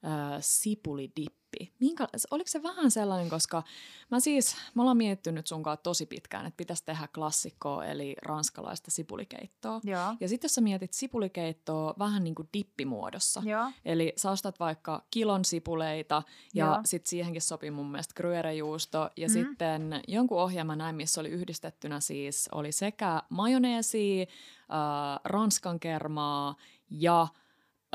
[0.05, 1.41] äh, sipulidippi?
[1.79, 3.63] Minkä, oliko se vähän sellainen, koska
[4.11, 9.81] mä siis, mä ollaan miettinyt sunkaan tosi pitkään, että pitäisi tehdä klassikkoa, eli ranskalaista sipulikeittoa.
[9.83, 10.15] Joo.
[10.19, 13.71] Ja sitten jos sä mietit sipulikeittoa vähän niin kuin dippimuodossa, Joo.
[13.85, 19.31] eli sä ostat vaikka kilon sipuleita ja sitten siihenkin sopii mun mielestä gruyere-juusto ja mm.
[19.31, 26.55] sitten jonkun ohjelman näin, missä oli yhdistettynä siis, oli sekä majoneesi, äh, ranskan kermaa
[26.89, 27.27] ja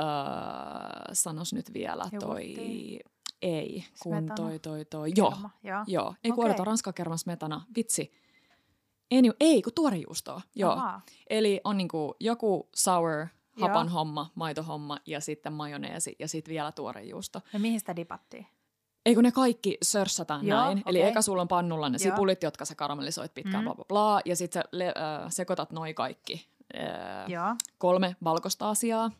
[0.00, 0.06] öö,
[1.12, 2.54] sanos nyt vielä toi...
[3.42, 4.34] Ei, kun Smetana.
[4.34, 5.12] toi, toi, toi.
[5.16, 5.84] Joo, Kerma, Joo.
[5.86, 6.14] joo.
[6.24, 6.50] Ei kun Okei.
[6.50, 7.62] odotan, ranskakerma smetana.
[7.76, 8.12] Vitsi.
[9.10, 10.40] Ei, ei kun tuorejuustoa.
[10.54, 10.82] Joo.
[11.30, 13.26] Eli on niinku joku sour,
[13.60, 13.94] hapan Joo.
[13.94, 17.40] homma, maitohomma ja sitten majoneesi ja sitten vielä tuorejuusto.
[17.52, 18.46] Ja mihin sitä dipattiin?
[19.06, 20.82] Ei kun ne kaikki sörssätään Joo, näin.
[20.86, 21.10] Eli okei.
[21.10, 22.10] eka sulla on pannulla ne Joo.
[22.14, 23.64] sipulit, jotka sä karamellisoit pitkään, Mm.
[23.64, 24.20] bla bla bla.
[24.24, 27.54] Ja sitten sä le- äh, sekoitat noi kaikki äh, Joo.
[27.78, 29.10] kolme valkoista asiaa.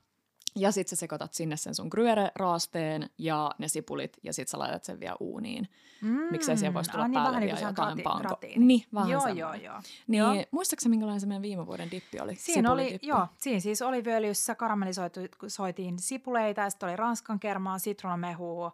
[0.57, 4.85] Ja sitten sä sekoitat sinne sen sun gruyere-raasteen ja ne sipulit ja sitten sä laitat
[4.85, 5.69] sen vielä uuniin.
[6.03, 6.11] Mm.
[6.31, 8.39] Miksei siihen voisi tulla Ah, niin, päälle vähän niin vielä se jotain panko.
[8.57, 9.81] Niin, vähän joo, joo, joo.
[10.07, 10.35] Niin, Joo.
[10.51, 12.35] muistaakseni minkälainen se meidän viime vuoden dippi oli?
[12.35, 18.73] Siinä oli, joo, siinä siis oliviöljyssä karamellisoitiin sipuleita ja sitten oli ranskan kermaa, sitruunamehua.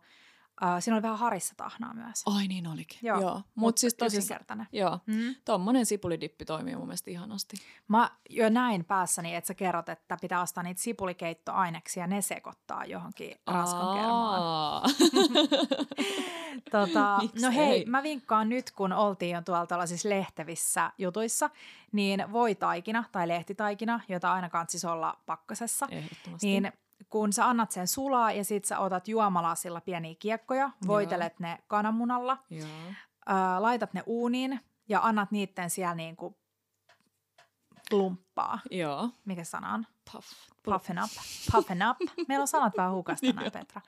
[0.63, 2.23] Uh, siinä oli vähän harissa tahnaa myös.
[2.27, 2.99] Ai niin olikin.
[3.03, 3.35] Joo, Joo.
[3.35, 4.67] Mutta mut siis yksinkertainen.
[4.73, 5.35] joo, Mm.
[5.45, 7.57] tommonen sipulidippi toimii mun mielestä ihanasti.
[7.89, 12.85] Mä jo näin päässäni, että sä kerrot, että pitää ostaa niitä sipulikeittoaineksia ja ne sekoittaa
[12.85, 14.43] johonkin ranskan kermaan.
[14.43, 14.83] Aa.
[16.71, 21.51] Tota, no hei, mä vinkkaan nyt, kun oltiin jo tuolla tuollaisissa lehtevissä jutuissa,
[21.93, 25.89] niin voi taikina tai lehtitaikina, jota aina kansis olla pakkasessa,
[26.43, 26.73] niin
[27.13, 32.39] kun sä annat sen sulaa ja sit sä otat juomalasilla pieniä kiekkoja, voitelet ne kananmunalla,
[32.51, 32.69] Joo.
[33.27, 36.39] ää, laitat ne uuniin ja annat niitten siellä niinku
[37.91, 38.59] plumppaa.
[38.71, 39.11] Joo.
[39.25, 39.87] Mikä sana on?
[40.13, 40.27] Puff.
[40.63, 41.11] Puffen up.
[41.53, 41.97] Puffen up.
[42.29, 43.81] Meillä on sanat vähän hukasta näin, Petra.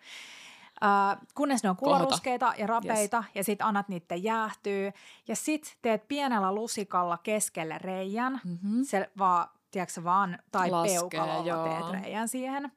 [0.82, 3.30] Uh, kunnes ne on kuoruskeita ja rapeita yes.
[3.34, 4.92] ja sit annat niiden jäähtyä.
[5.28, 8.40] Ja sit teet pienellä lusikalla keskelle reijän.
[8.44, 8.84] Mm-hmm.
[8.84, 11.64] Se vaan, tiedätkö vaan, tai Laskee, peukalolla joo.
[11.64, 12.72] teet reijän siihen.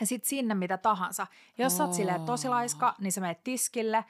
[0.00, 1.26] Ja sit sinne mitä tahansa.
[1.58, 4.04] Jos sä oot silleen tosi laiska, niin sä menet tiskille.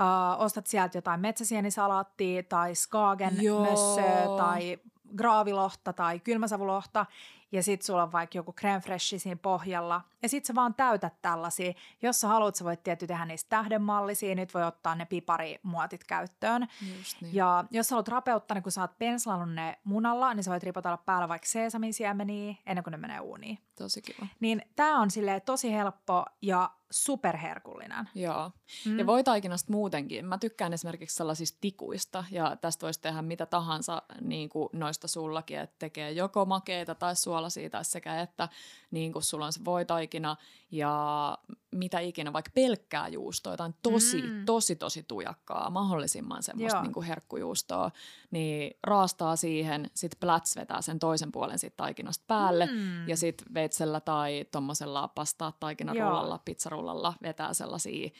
[0.00, 3.34] Uh, ostat sieltä jotain metsäsienisalaattia tai skagen
[3.70, 4.78] mössöä tai
[5.16, 7.06] graavilohta tai kylmäsavulohta
[7.52, 11.22] ja sit sulla on vaikka joku crème fraîche siinä pohjalla ja sit sä vaan täytät
[11.22, 11.72] tällaisia.
[12.02, 16.66] Jos sä haluat, sä voit tietty tehdä niistä tähdenmallisia, nyt voi ottaa ne piparimuotit käyttöön.
[16.96, 17.34] Just niin.
[17.34, 20.62] Ja jos sä haluat rapeuttaa ne, kun sä oot penslannut ne munalla, niin sä voit
[20.62, 23.58] ripotella päällä vaikka seesamin siemeniä ennen kuin ne menee uuniin.
[23.78, 24.26] Tosi kiva.
[24.40, 28.08] Niin tää on silleen tosi helppo ja superherkullinen.
[28.14, 28.50] Joo.
[28.86, 28.98] Mm.
[28.98, 30.26] Ja voitaikinasta muutenkin.
[30.26, 35.58] Mä tykkään esimerkiksi sellaisista tikuista, ja tästä voisi tehdä mitä tahansa niin kuin noista sullakin,
[35.58, 38.48] että tekee joko makeita tai suolaisia tai sekä että
[38.90, 40.36] niin kuin sulla on se voitaikina
[40.76, 41.38] ja
[41.70, 44.44] mitä ikinä, vaikka pelkkää juustoa, jotain tosi, Mm.
[44.44, 46.82] tosi, tosi tujakkaa, mahdollisimman semmoista Joo.
[46.82, 47.90] niin kuin herkkujuustoa,
[48.30, 53.08] niin raastaa siihen, sit pläts vetää sen toisen puolen siitä taikinasta päälle, Mm.
[53.08, 58.10] ja sitten veitsellä tai tuommoisella pastaa taikinarullalla, pizzarullalla vetää sellaisia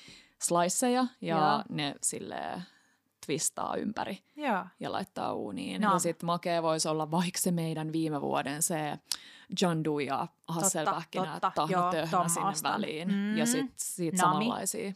[0.42, 1.62] sliceja ja Joo.
[1.68, 2.36] ne sille
[3.26, 4.64] twistaa ympäri Joo.
[4.80, 5.82] ja laittaa uuniin.
[5.82, 5.92] No.
[5.92, 8.98] Ja sitten makea voisi olla vaikka se meidän viime vuoden se
[9.60, 11.66] jandu ja hasselpähkinä, totta.
[11.70, 12.72] Joo, tahnatöhnä sinne ostan.
[12.72, 13.08] väliin.
[13.08, 13.36] Mm.
[13.36, 14.18] Ja sitten sit Nami.
[14.18, 14.92] samanlaisia.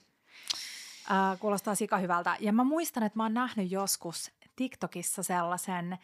[1.11, 2.37] Äh, kuulostaa sika hyvältä.
[2.41, 5.99] Ja mä muistan, että mä oon nähnyt joskus TikTokissa sellaisen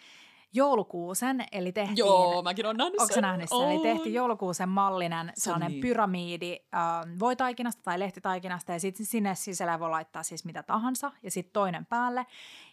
[0.56, 1.96] joulukuusen, eli tehtiin...
[1.96, 3.58] Joo, mäkin olen nähnyt sä nähnyt sen?
[3.58, 3.82] Eli Oon.
[3.82, 5.80] tehtiin joulukuusen mallinen sellainen niin.
[5.80, 11.30] pyramiidi äh, voitaikinasta tai lehtitaikinasta ja sitten sinne sisällä voi laittaa siis mitä tahansa ja
[11.30, 12.26] sitten toinen päälle.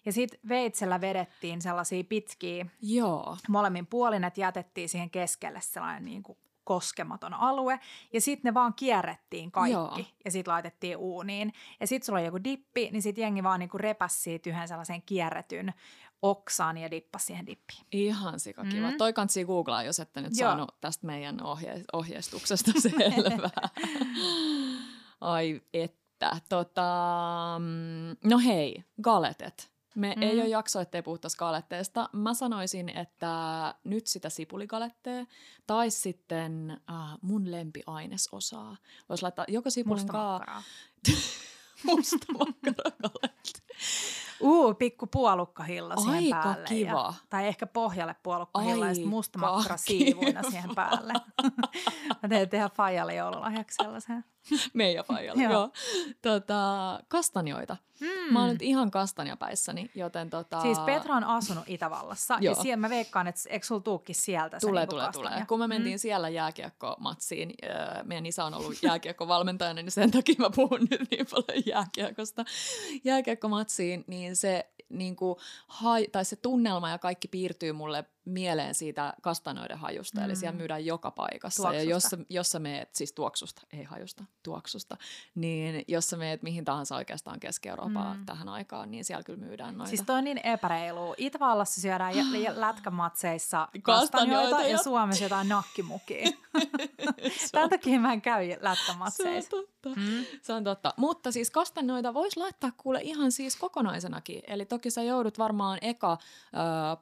[0.06, 3.38] Ja sitten veitsellä vedettiin sellaisia pitkiä Joo.
[3.50, 7.80] molemmin puolin, että jätettiin siihen keskelle sellainen niin kuin koskematon alue.
[8.14, 10.00] Ja sitten ne vaan kierrettiin kaikki Joo.
[10.26, 11.54] ja sitten laitettiin uuniin.
[11.80, 15.02] Ja sitten sulla on joku dippi, niin sitten jengi vaan niinku repäsi siitä yhden sellaisen
[15.02, 15.74] kierretyn
[16.24, 17.86] oksaan ja dippasi siihen dippiin.
[17.92, 18.88] Ihan sikakiva.
[18.88, 18.92] Mm.
[18.94, 18.98] Mm.
[18.98, 20.50] Toi kansi googlaa, jos ette nyt Joo.
[20.50, 23.70] saanut tästä meidän ohje- ohjeistuksesta selvää.
[25.22, 25.94] Ai että.
[26.50, 26.84] Tota,
[27.60, 29.72] mm, no hei, galetet.
[29.96, 30.20] Me Mm.
[30.20, 30.24] mm.
[30.24, 32.10] ei ole jakso, ettei puhuttaisi galetteesta.
[32.14, 35.26] Mä sanoisin, että nyt sitä sipuligalettea
[35.68, 38.78] tai sitten äh, mun lempiainesosaa.
[39.10, 40.64] Voisi laittaa joko sipulin Musta kaa, makkaraa.
[41.84, 43.64] musta makkaragalettia.
[44.44, 46.68] Uu, pikku puolukkahilla siihen Aika päälle.
[46.68, 46.90] kiva.
[47.08, 51.14] Ja, tai ehkä pohjalle puolukkahilla ja sitten musta Aika makkara siivuina siihen päälle.
[52.24, 54.26] Mä teen tehdä Fajalle joululahjaksi sellaisen.
[54.74, 55.52] Meidän faijalle, Joo.
[55.52, 55.70] joo.
[56.22, 57.78] Tota, kastanjoita.
[58.00, 58.34] Mm.
[58.34, 60.62] Mä oon nyt ihan kastanjapäissäni, joten tota...
[60.62, 62.62] Siis Petra on asunut Itävallassa ja Joo.
[62.62, 65.30] siellä mä veikkaan, että eikö sulla tuukki sieltä se Tulee, niinku tulee, kastanja?
[65.30, 65.46] tulee.
[65.46, 66.00] Kun me mentiin mm.
[66.00, 71.26] siellä jääkiekkomatsiin, öö, meidän isä on ollut jääkiekkovalmentajana, niin sen takia mä puhun nyt niin
[71.32, 72.46] paljon jääkiekosta.
[73.04, 75.36] Jääkiekkomatsiin, niin se, niin kuin,
[75.68, 80.26] hai, tai se tunnelma ja kaikki piirtyy mulle mieleen siitä kastanoiden hajusta, mm.
[80.26, 80.58] eli siellä mm.
[80.58, 81.64] myydään joka paikassa.
[81.64, 81.84] Tuoksusta.
[81.84, 84.98] Ja jos, jos sä meet, siis tuoksusta, ei hajusta, tuoksusta,
[85.36, 88.26] niin jos sä meet mihin tahansa oikeastaan Keski-Eurooppaan mm.
[88.26, 89.90] tähän aikaan, niin siellä kyllä myydään noita.
[89.90, 91.14] Siis toi on niin epäreilu.
[91.18, 92.14] Itävallassa syödään
[92.56, 96.30] lätkämatseissa kastanjoita ja, ja Suomessa jotain nakkimukia.
[97.52, 99.50] Tämän takia mä en käy lätkämatseissa.
[99.50, 100.00] Se on totta.
[100.00, 100.26] Mm.
[100.42, 100.94] Se on totta.
[100.98, 104.42] Mutta siis kastanjoita voisi laittaa kuule ihan siis kokonaisenakin.
[104.48, 106.18] Eli toki sä joudut varmaan eka äh,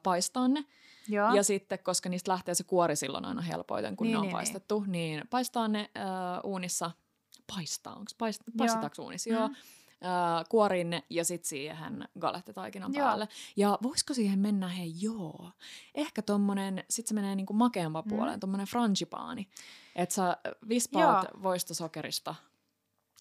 [0.02, 0.64] paistaa ne.
[1.08, 1.34] Joo.
[1.34, 4.28] Ja sitten, koska niistä lähtee se kuori silloin aina helpoiten, kun niin, ne on niin,
[4.28, 4.36] niin.
[4.36, 6.04] paistettu, niin, niin paistaa ne äh,
[6.44, 6.90] uunissa.
[7.54, 9.30] Paistaa, onko paist, paistetaanko uunissa?
[9.30, 9.36] Mm.
[9.36, 9.44] Joo.
[9.44, 13.06] Äh, kuoriin ne ja sitten siihen galettitaikinan joo.
[13.06, 13.28] päälle.
[13.56, 15.50] Ja voisiko siihen mennä, hei joo,
[15.94, 18.08] ehkä tommonen, sit se menee niinku makeampaan mm.
[18.08, 19.48] puoleen, tommonen frangipaani.
[19.96, 20.36] Että sä
[20.68, 22.34] vispaat voistosokerista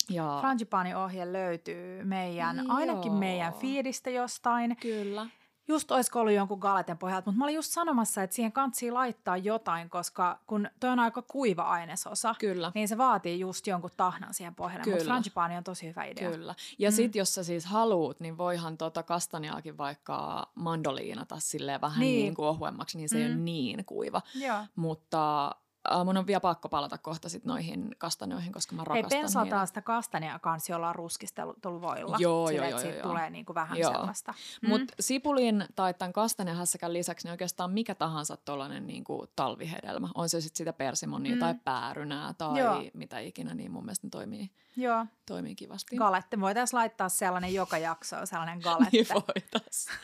[0.09, 0.37] ja...
[0.39, 2.65] Frangipani-ohje löytyy meidän, Joo.
[2.69, 4.77] ainakin meidän fiidistä jostain.
[4.81, 5.27] Kyllä
[5.71, 9.37] just olisiko ollut jonkun galeten pohjalta, mutta mä olin just sanomassa, että siihen kansi laittaa
[9.37, 12.71] jotain, koska kun toi on aika kuiva ainesosa, Kyllä.
[12.75, 16.31] niin se vaatii just jonkun tahnan siihen pohjalle, mutta frangipani on tosi hyvä idea.
[16.31, 16.95] Kyllä, ja mm.
[16.95, 22.35] sit jos sä siis haluut, niin voihan tota kastanjaakin vaikka mandoliinata silleen vähän niin, niin
[22.35, 23.21] kuin ohuemmaksi, niin se mm.
[23.21, 23.45] ei ole mm.
[23.45, 24.65] niin kuiva, Joo.
[24.75, 25.55] mutta
[25.89, 29.67] Uh, mun on vielä pakko palata kohta sit noihin kastanjoihin, koska mä rakastan Hei, pensataan
[29.67, 32.17] sitä kastania kanssa jollain ruskistellut voilla.
[32.19, 33.07] Joo, Sille, joo, joo, joo, joo.
[33.07, 33.91] tulee niinku vähän joo.
[33.91, 34.33] sellaista.
[34.61, 34.69] Mm.
[34.69, 40.09] Mutta sipulin tai tämän kastanjahässäkän lisäksi niin oikeastaan mikä tahansa tuollainen niinku talvihedelmä.
[40.15, 41.39] On se sitten sitä persimonia mm.
[41.39, 42.83] tai päärynää tai joo.
[42.93, 45.05] mitä ikinä, niin mun mielestä ne toimii, joo.
[45.25, 45.95] toimii kivasti.
[45.95, 46.39] Galette.
[46.39, 48.89] Voitaisiin laittaa sellainen joka jakso, sellainen galette.
[48.91, 49.97] niin voitaisiin.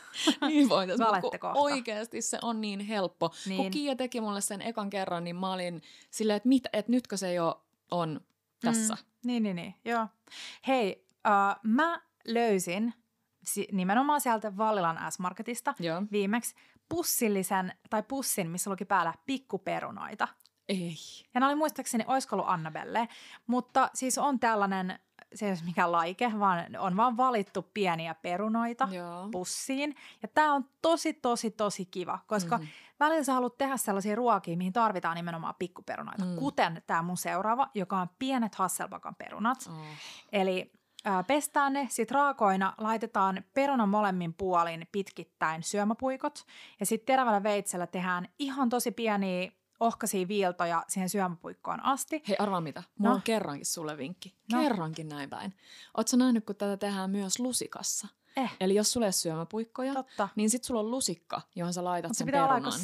[0.48, 1.08] niin voitaisiin.
[1.54, 3.30] Oikeasti se on niin helppo.
[3.46, 3.62] Niin.
[3.62, 5.67] Kun Kiia teki mulle sen ekan kerran, niin mä olin
[6.10, 8.20] silleen, että, mit, että nytkö se jo on
[8.60, 8.94] tässä.
[8.94, 10.06] Mm, niin, niin, niin, joo.
[10.66, 12.94] Hei, uh, mä löysin
[13.44, 16.02] si- nimenomaan sieltä Vallilan S-Marketista joo.
[16.12, 16.54] viimeksi
[16.88, 20.28] pussillisen, tai pussin, missä luki päällä pikkuperunoita.
[20.68, 20.94] Ei.
[21.34, 23.08] Ja ne oli muistaakseni, olisiko ollut Annabelle,
[23.46, 24.98] mutta siis on tällainen
[25.34, 29.28] se ei ole mikään laike, vaan on vaan valittu pieniä perunoita Joo.
[29.32, 29.94] pussiin.
[30.22, 32.72] Ja tämä on tosi, tosi, tosi kiva, koska mm-hmm.
[33.00, 36.36] Välillä sä haluat tehdä sellaisia ruokia, mihin tarvitaan nimenomaan pikkuperunoita, mm.
[36.36, 39.58] kuten tämä mun seuraava, joka on pienet Hasselbakan perunat.
[39.70, 39.76] Oh.
[40.32, 40.72] Eli
[41.06, 46.44] äh, pestään ne, sitten raakoina laitetaan perunan molemmin puolin pitkittäin syömäpuikot
[46.80, 52.22] ja sitten terävällä veitsellä tehdään ihan tosi pieniä ohkaisia viiltoja siihen syömäpuikkoon asti.
[52.28, 52.82] Hei, arvaa mitä.
[52.98, 53.16] Mulla no.
[53.16, 54.34] on kerrankin sulle vinkki.
[54.52, 54.60] No.
[54.62, 55.54] Kerrankin näin päin.
[55.96, 58.08] Oletko nähnyt, kun tätä tehdään myös lusikassa?
[58.38, 58.56] Eh.
[58.60, 60.28] Eli jos sulle ei syömäpuikkoja, Totta.
[60.36, 62.64] niin sit sulla on lusikka, johon sä laitat Mut sen se pitää perunan.
[62.64, 62.76] olla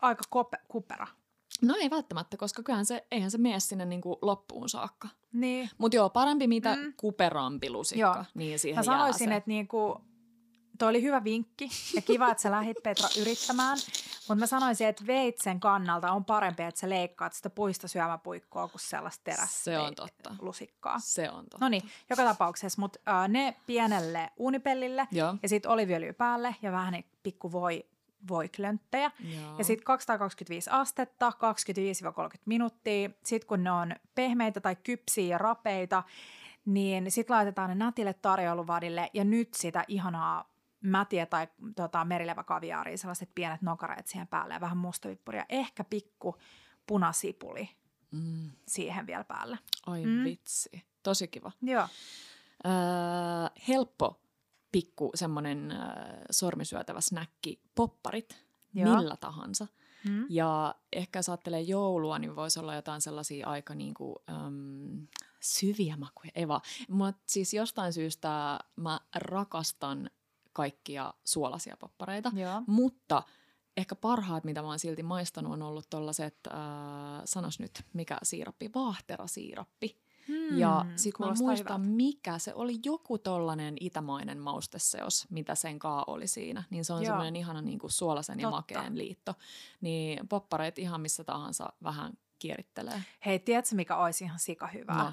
[0.00, 1.06] aika, aika kupera.
[1.62, 5.08] No ei välttämättä, koska kyllähän se, eihän se mene sinne niinku loppuun saakka.
[5.32, 5.70] Niin.
[5.78, 6.92] Mutta joo, parempi mitä mm.
[6.96, 8.24] kuperampi lusikka, joo.
[8.34, 10.00] niin siihen Mä sanoisin, että niinku,
[10.78, 13.78] toi oli hyvä vinkki ja kiva, että sä lähit Petra yrittämään.
[14.28, 18.80] Mutta mä sanoisin, että veitsen kannalta on parempi, että sä leikkaat sitä puista syömäpuikkoa kuin
[18.80, 20.36] sellaista terästä Se on totta.
[20.40, 20.98] lusikkaa.
[20.98, 21.58] Se on totta.
[21.60, 25.34] No niin, joka tapauksessa, mutta äh, ne pienelle uunipellille Joo.
[25.42, 27.84] ja sitten oliviöljy päälle ja vähän niin pikku voi
[28.28, 29.10] voiklönttejä.
[29.20, 29.58] Joo.
[29.58, 31.32] Ja sitten 225 astetta,
[32.36, 33.10] 25-30 minuuttia.
[33.24, 36.02] Sitten kun ne on pehmeitä tai kypsiä ja rapeita,
[36.64, 40.53] niin sitten laitetaan ne nätille tarjouluvadille ja nyt sitä ihanaa
[40.84, 45.44] mätiä tai tota, merileväkaviaaria, sellaiset pienet nokareet siihen päälle ja vähän mustavippuria.
[45.48, 46.36] Ehkä pikku
[46.86, 47.70] punasipuli
[48.10, 48.50] mm.
[48.68, 49.58] siihen vielä päälle.
[49.86, 50.24] Oi mm.
[50.24, 51.52] vitsi, tosi kiva.
[51.62, 51.88] Joo.
[52.66, 52.72] Öö,
[53.68, 54.20] helppo
[54.72, 55.78] pikku semmoinen äh,
[56.30, 58.44] sormisyötävä snäkki, popparit,
[58.74, 58.96] Joo.
[58.96, 59.66] millä tahansa.
[60.08, 60.26] Mm.
[60.28, 65.06] Ja ehkä jos ajattelee joulua, niin voisi olla jotain sellaisia aika niin kuin, äm,
[65.40, 66.30] syviä makuja.
[66.34, 70.10] Eva, mutta siis jostain syystä mä rakastan
[70.54, 72.62] kaikkia suolaisia poppareita, Joo.
[72.66, 73.22] mutta
[73.76, 76.54] ehkä parhaat, mitä mä oon silti maistanut, on ollut tollaset, äh,
[77.24, 80.04] sanos nyt, mikä siirappi, vaahterasiirappi.
[80.28, 81.96] Hmm, ja sitten mä muistan, hyvältä.
[81.96, 86.64] mikä se oli joku tollanen itämainen mausteseos, mitä sen kaa oli siinä.
[86.70, 88.46] Niin se on semmoinen ihana niin kuin suolasen Totta.
[88.46, 89.34] ja makeen liitto.
[89.80, 93.02] Niin poppareet ihan missä tahansa vähän kierittelee.
[93.26, 95.04] Hei, tiedätkö mikä olisi ihan sika hyvää?
[95.04, 95.12] No.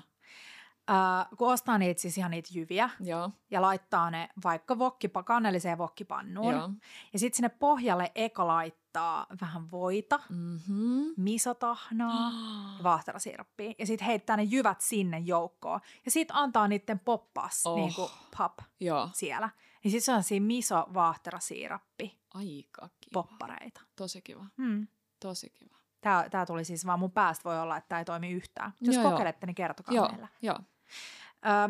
[0.92, 3.32] Uh, kun ostaa niitä siis ihan niitä jyviä Joo.
[3.52, 6.54] ja laittaa ne vaikka vokkipa, kannelliseen vokkipannuun.
[6.54, 6.70] Joo.
[7.14, 11.14] Ja sitten sinne pohjalle eka laittaa vähän voita, mm-hmm.
[11.18, 12.32] misotahnaa
[12.78, 13.74] ja vaahterasiirappia.
[13.80, 15.80] Ja sitten heittää ne jyvät sinne joukkoon.
[16.06, 17.76] Ja sitten antaa niiden poppas oh.
[17.76, 19.10] niin kuin pop Joo.
[19.14, 19.50] siellä.
[19.84, 22.20] Ja sitten se on siinä miso vaahterasiirappi.
[22.34, 23.24] Aika kiva.
[23.24, 23.82] Poppareita.
[23.96, 24.46] Tosi kiva.
[24.58, 24.88] Mm.
[25.20, 25.78] Tosi kiva.
[26.02, 28.74] Tämä, tämä tuli siis vaan mun päästä voi olla, että tämä ei toimi yhtään.
[28.82, 30.28] Jos joo, kokeilette, niin kertokaa joo, meillä.
[30.42, 30.60] Joo.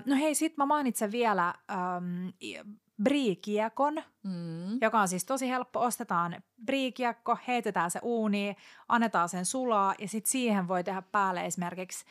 [0.05, 2.27] No hei, sit mä mainitsen vielä ähm,
[3.03, 4.77] briikiekon, mm.
[4.81, 5.79] joka on siis tosi helppo.
[5.79, 8.55] Ostetaan briikiekko, heitetään se uuniin,
[8.88, 12.05] annetaan sen sulaa ja sitten siihen voi tehdä päälle esimerkiksi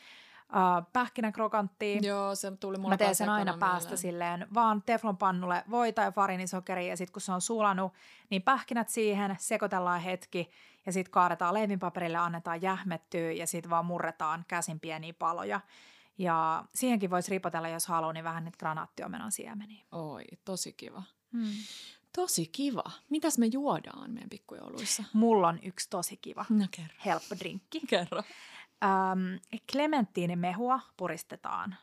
[0.49, 1.99] uh, pähkinäkrokanttia.
[2.01, 3.97] Joo, se tuli mulle Mä teen sen aina päästä mieleen.
[3.97, 7.93] silleen, vaan teflonpannulle voi tai farinisokeri ja sitten kun se on sulanut,
[8.29, 10.51] niin pähkinät siihen, sekoitellaan hetki
[10.85, 15.59] ja sitten kaadetaan leivinpaperille, annetaan jähmettyä ja sitten vaan murretaan käsin pieniä paloja.
[16.17, 19.85] Ja siihenkin voisi ripotella, jos haluaa, niin vähän niitä granaattiomenan siemeniä.
[19.91, 21.03] Oi, tosi kiva.
[21.31, 21.53] Hmm.
[22.15, 22.83] Tosi kiva.
[23.09, 25.03] Mitäs me juodaan meidän pikkujouluissa?
[25.13, 26.45] Mulla on yksi tosi kiva.
[26.49, 26.95] No kerro.
[27.05, 27.81] Helppo drinkki.
[27.87, 28.23] Kerro.
[28.83, 29.35] Ähm,
[29.71, 31.75] klementtiinimehua puristetaan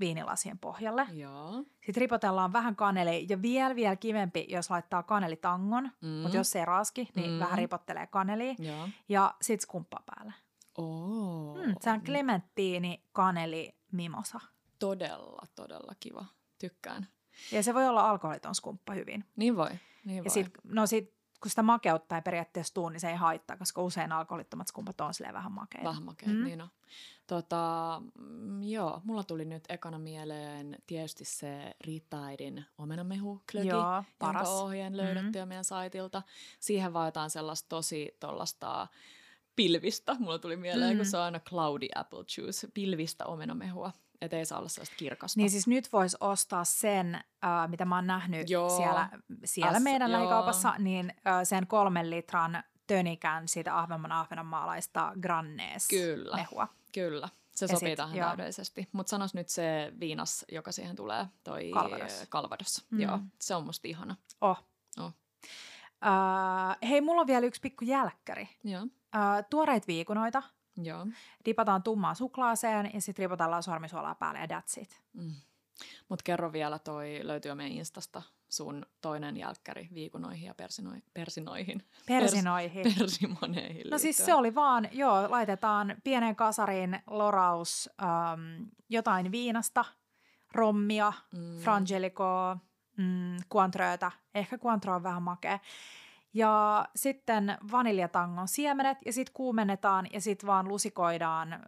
[0.00, 1.06] viinilasien pohjalle.
[1.12, 1.64] Joo.
[1.86, 6.08] Sitten ripotellaan vähän kaneli ja vielä vielä kivempi, jos laittaa kanelitangon, mm.
[6.08, 7.38] mutta jos se ei raski, niin mm.
[7.38, 8.88] vähän ripottelee kanelia Joo.
[9.08, 10.32] ja sitten skumppaa päälle.
[10.78, 11.56] Oh.
[11.56, 14.40] Mm, se on klementtiini, kaneli, mimosa.
[14.78, 16.24] Todella, todella kiva.
[16.58, 17.06] Tykkään.
[17.52, 19.24] Ja se voi olla alkoholiton skumppa hyvin.
[19.36, 19.70] Niin voi.
[20.04, 20.30] Niin ja voi.
[20.30, 24.12] Sit, no sit, kun sitä makeutta ei periaatteessa tuu, niin se ei haittaa, koska usein
[24.12, 25.88] alkoholittomat skumpat on vähän makeita.
[25.88, 26.44] Vähän makeita, mm.
[26.44, 26.68] niin on.
[27.26, 34.48] Tota, mm, joo, mulla tuli nyt ekana mieleen tietysti se Riitta-äidin omenamehu klöki, joo, paras.
[34.48, 35.48] jonka ohjeen löydetty mm.
[35.48, 36.22] meidän saitilta.
[36.60, 38.88] Siihen vaan jotain sellaista tosi tollasta
[39.56, 40.16] pilvistä.
[40.18, 40.96] Mulla tuli mieleen, mm.
[40.96, 43.92] kun se on aina cloudy apple juice, pilvistä omenamehua.
[44.20, 45.40] Että ei saa olla sellaista kirkasta.
[45.40, 48.76] Niin siis nyt voisi ostaa sen, uh, mitä mä oon nähnyt joo.
[48.76, 49.08] siellä,
[49.44, 50.18] siellä As, meidän joo.
[50.18, 56.36] lähikaupassa, niin uh, sen kolmen litran tönikän siitä Ahvenman ahvenanmaalaista Grannees Kyllä.
[56.36, 56.68] mehua.
[56.92, 57.28] Kyllä.
[57.54, 58.28] Se sopii sit, tähän joo.
[58.28, 58.88] täydellisesti.
[58.92, 62.26] Mutta sanos nyt se viinas, joka siihen tulee, toi Calvados.
[62.28, 62.86] Calvados.
[62.90, 63.00] Mm.
[63.00, 64.16] Joo, se on musta ihana.
[64.40, 64.64] Oh.
[64.98, 65.12] oh.
[66.04, 68.48] Uh, hei, mulla on vielä yksi pikku jälkkäri.
[68.64, 68.86] Joo.
[69.14, 70.42] Uh, tuoreita viikunoita.
[70.82, 71.06] Joo.
[71.44, 75.02] Dipataan tummaa suklaaseen ja sitten ripotellaan sormisuolaa päälle ja that's it.
[75.12, 75.34] Mm.
[76.08, 81.82] Mutta kerro vielä, toi löytyy meidän Instasta sun toinen jälkkäri viikunoihin ja persinoi, persinoihin.
[82.06, 82.82] Persinoihin.
[82.82, 83.90] Pers, persimoneihin liittyen.
[83.90, 89.84] No siis se oli vaan, joo, laitetaan pienen kasarin loraus um, jotain viinasta,
[90.52, 91.58] rommia, mm.
[91.58, 92.56] frangelicoa,
[92.96, 95.58] mm, kuantröötä, ehkä kuantro on vähän makea.
[96.34, 101.62] Ja sitten vaniljatangon siemenet ja sitten kuumennetaan ja sitten vaan lusikoidaan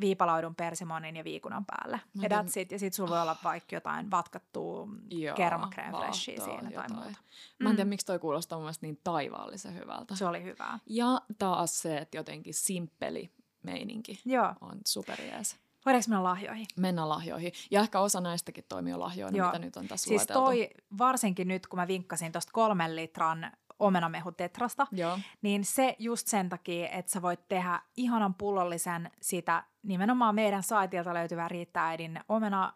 [0.00, 2.00] viipalaudun persimonin ja viikunan päälle.
[2.14, 2.72] Mä ja that's it.
[2.72, 4.88] Ja sitten sulla voi olla vaikka jotain vatkattua
[5.36, 6.72] kermakreen siinä jotain.
[6.72, 7.18] tai muuta.
[7.58, 7.88] Mä en tiedä, mm.
[7.88, 10.16] miksi toi kuulostaa mun mielestä niin taivaallisen hyvältä.
[10.16, 10.78] Se oli hyvää.
[10.86, 13.30] Ja taas se, että jotenkin simppeli
[13.62, 14.54] meininki Joo.
[14.60, 15.56] on superjees.
[15.86, 16.66] Voidaanko mennä lahjoihin?
[16.76, 17.52] Mennä lahjoihin.
[17.70, 19.46] Ja ehkä osa näistäkin toimii jo lahjoina, Joo.
[19.46, 20.40] mitä nyt on tässä Siis lueteltu.
[20.40, 25.18] toi, varsinkin nyt kun mä vinkkasin tuosta kolmen litran omenamehu tetrasta, Joo.
[25.42, 31.14] niin se just sen takia, että sä voit tehdä ihanan pullollisen sitä nimenomaan meidän saitilta
[31.14, 32.72] löytyvää riittääidin omena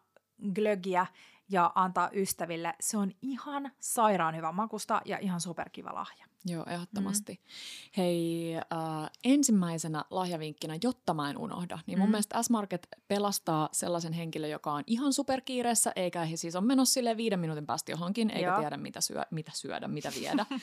[0.54, 1.06] glögiä
[1.52, 2.74] ja antaa ystäville.
[2.80, 6.26] Se on ihan sairaan hyvä makusta ja ihan superkiva lahja.
[6.46, 7.32] Joo, ehdottomasti.
[7.32, 7.92] Mm.
[7.96, 12.10] Hei, äh, ensimmäisenä lahjavinkkinä, jotta mä en unohda, niin mun mm.
[12.10, 17.16] mielestä S-Market pelastaa sellaisen henkilön, joka on ihan superkiireessä, eikä he siis on menossa sille
[17.16, 18.60] viiden minuutin päästä johonkin, eikä Joo.
[18.60, 20.46] tiedä mitä, syö, mitä syödä, mitä viedä.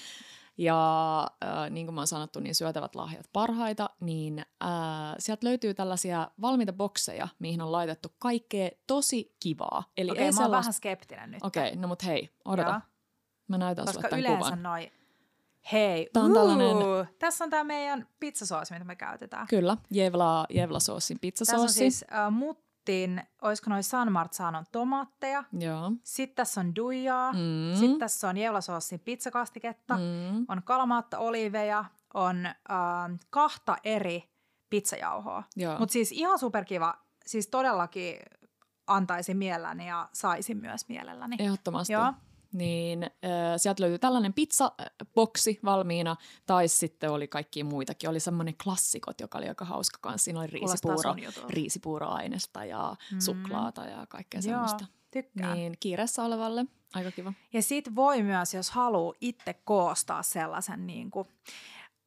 [0.60, 5.74] ja äh, niin kuin mä oon sanottu, niin syötävät lahjat parhaita, niin äh, sieltä löytyy
[5.74, 9.84] tällaisia valmiita bokseja, mihin on laitettu kaikkea tosi kivaa.
[9.98, 10.58] Eli Okei, ei mä sellaista...
[10.58, 11.44] vähän skeptinen nyt.
[11.44, 12.70] Okei, no mut hei, odota.
[12.70, 12.80] Joo.
[13.48, 14.64] Mä näytän Koska sulle tämän yleensä kuvan.
[14.64, 14.92] noi
[15.72, 16.78] Hei, Tää on tällainen...
[17.20, 19.48] tässä on tämä meidän pizzasoosi, mitä me käytetään.
[19.48, 21.52] Kyllä, Jevla, Jevla-soossin pizzasoosi.
[21.52, 22.34] Tässä on siis uh,
[22.90, 25.44] muttin, olisiko noin San Marzanon tomaatteja.
[25.60, 25.92] Joo.
[26.04, 27.34] Sitten tässä on duijaa.
[27.34, 27.80] Mm.
[27.80, 29.98] Sitten tässä on Jevla-soossin pizzakastiketta.
[29.98, 30.46] Mm.
[30.48, 31.86] On kalamaatta oliiveja.
[32.14, 32.38] On
[32.70, 34.30] uh, kahta eri
[34.70, 35.44] pizzajauhoa.
[35.80, 36.94] Mutta siis ihan superkiva.
[37.26, 38.16] Siis todellakin
[38.88, 41.36] antaisin mielelläni ja saisin myös mielelläni.
[41.40, 41.94] Ehdottomasti.
[41.94, 42.14] Joo
[42.54, 43.10] niin äh,
[43.58, 48.10] sieltä löytyi tällainen pizzaboksi valmiina, tai sitten oli kaikki muitakin.
[48.10, 50.26] Oli semmoinen klassikot, joka oli aika hauska kanssa.
[50.26, 51.16] Siinä oli riisipuuro,
[51.50, 53.20] riisipuuroainesta ja mm.
[53.20, 54.86] suklaata ja kaikkea Joo, semmoista.
[55.12, 55.58] tykkään.
[55.58, 57.34] Niin kiireessä olevalle aika kiva.
[57.54, 61.28] Ja sit voi myös, jos haluaa itse koostaa sellaisen niin kuin,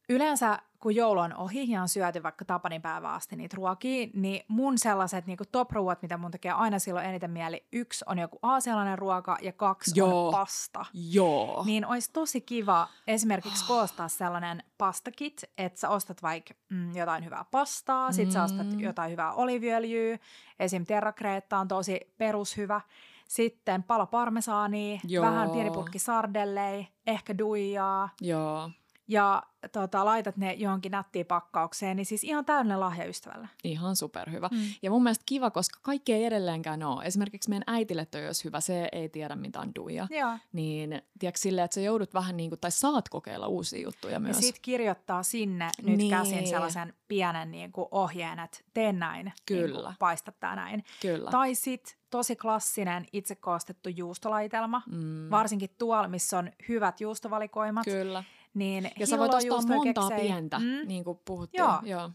[0.09, 4.45] Yleensä kun joulu on ohi ja on syöty vaikka Tapanin päivää asti niitä ruokia, niin
[4.47, 8.97] mun sellaiset niin top-ruuat, mitä mun tekee aina silloin eniten mieli, yksi on joku aasialainen
[8.97, 10.27] ruoka ja kaksi Joo.
[10.27, 10.85] on pasta.
[10.93, 11.63] Joo.
[11.65, 17.45] Niin olisi tosi kiva esimerkiksi koostaa sellainen pastakit, että sä ostat vaikka mm, jotain hyvää
[17.51, 18.79] pastaa, sit sä ostat Mm.
[18.79, 20.17] jotain hyvää oliviöljyä,
[20.59, 20.85] esim.
[20.85, 22.81] terrakreetta on tosi perushyvä,
[23.27, 25.25] sitten palo parmesaania, Joo.
[25.25, 28.69] vähän pieni putki sardellei, ehkä duijaa, Joo.
[29.07, 33.49] Ja tota, laitat ne johonkin nättiin pakkaukseen, niin siis ihan täynnä lahja ystävälle.
[33.63, 34.49] Ihan superhyvä.
[34.51, 34.59] Mm.
[34.81, 37.05] Ja mun mielestä kiva, koska kaikki ei edelleenkään ole.
[37.05, 40.07] Esimerkiksi meidän äitille toi olisi hyvä, se ei tiedä mitään duja.
[40.09, 40.37] Joo.
[40.53, 44.35] Niin tiedätkö silleen, että sä joudut vähän niin kuin, tai saat kokeilla uusia juttuja myös.
[44.35, 46.09] Ja sit kirjoittaa sinne nyt niin.
[46.09, 49.25] käsin sellaisen pienen niin kuin ohjeen, että tee näin.
[49.25, 49.89] Niin Kyllä.
[49.89, 50.83] Niin paista tää näin.
[51.01, 51.31] Kyllä.
[51.31, 55.29] Tai sit tosi klassinen itse koostettu juustolaitelma, mm.
[55.31, 57.85] varsinkin tuolla, missä on hyvät juustovalikoimat.
[57.85, 58.23] Kyllä
[58.53, 60.27] niin ja sä voit ostaa montaa keksei.
[60.27, 60.87] pientä, mm.
[60.87, 61.59] niin kuin puhuttiin.
[61.59, 61.79] Joo.
[61.83, 62.11] Joo.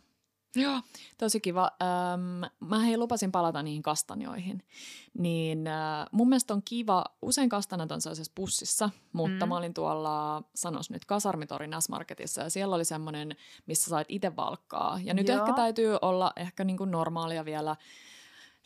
[0.56, 0.80] Joo,
[1.18, 1.70] tosi kiva.
[1.82, 4.62] Öm, mä hei lupasin palata niihin kastanjoihin.
[5.18, 9.48] Niin äh, mun mielestä on kiva, usein kastanat on sellaisessa pussissa, mutta mm.
[9.48, 13.36] mä olin tuolla, sanos nyt, Kasarmitorin S-Marketissa ja siellä oli semmoinen,
[13.66, 15.00] missä sait itse valkkaa.
[15.04, 15.38] Ja nyt Joo.
[15.38, 17.76] ehkä täytyy olla ehkä niinku normaalia vielä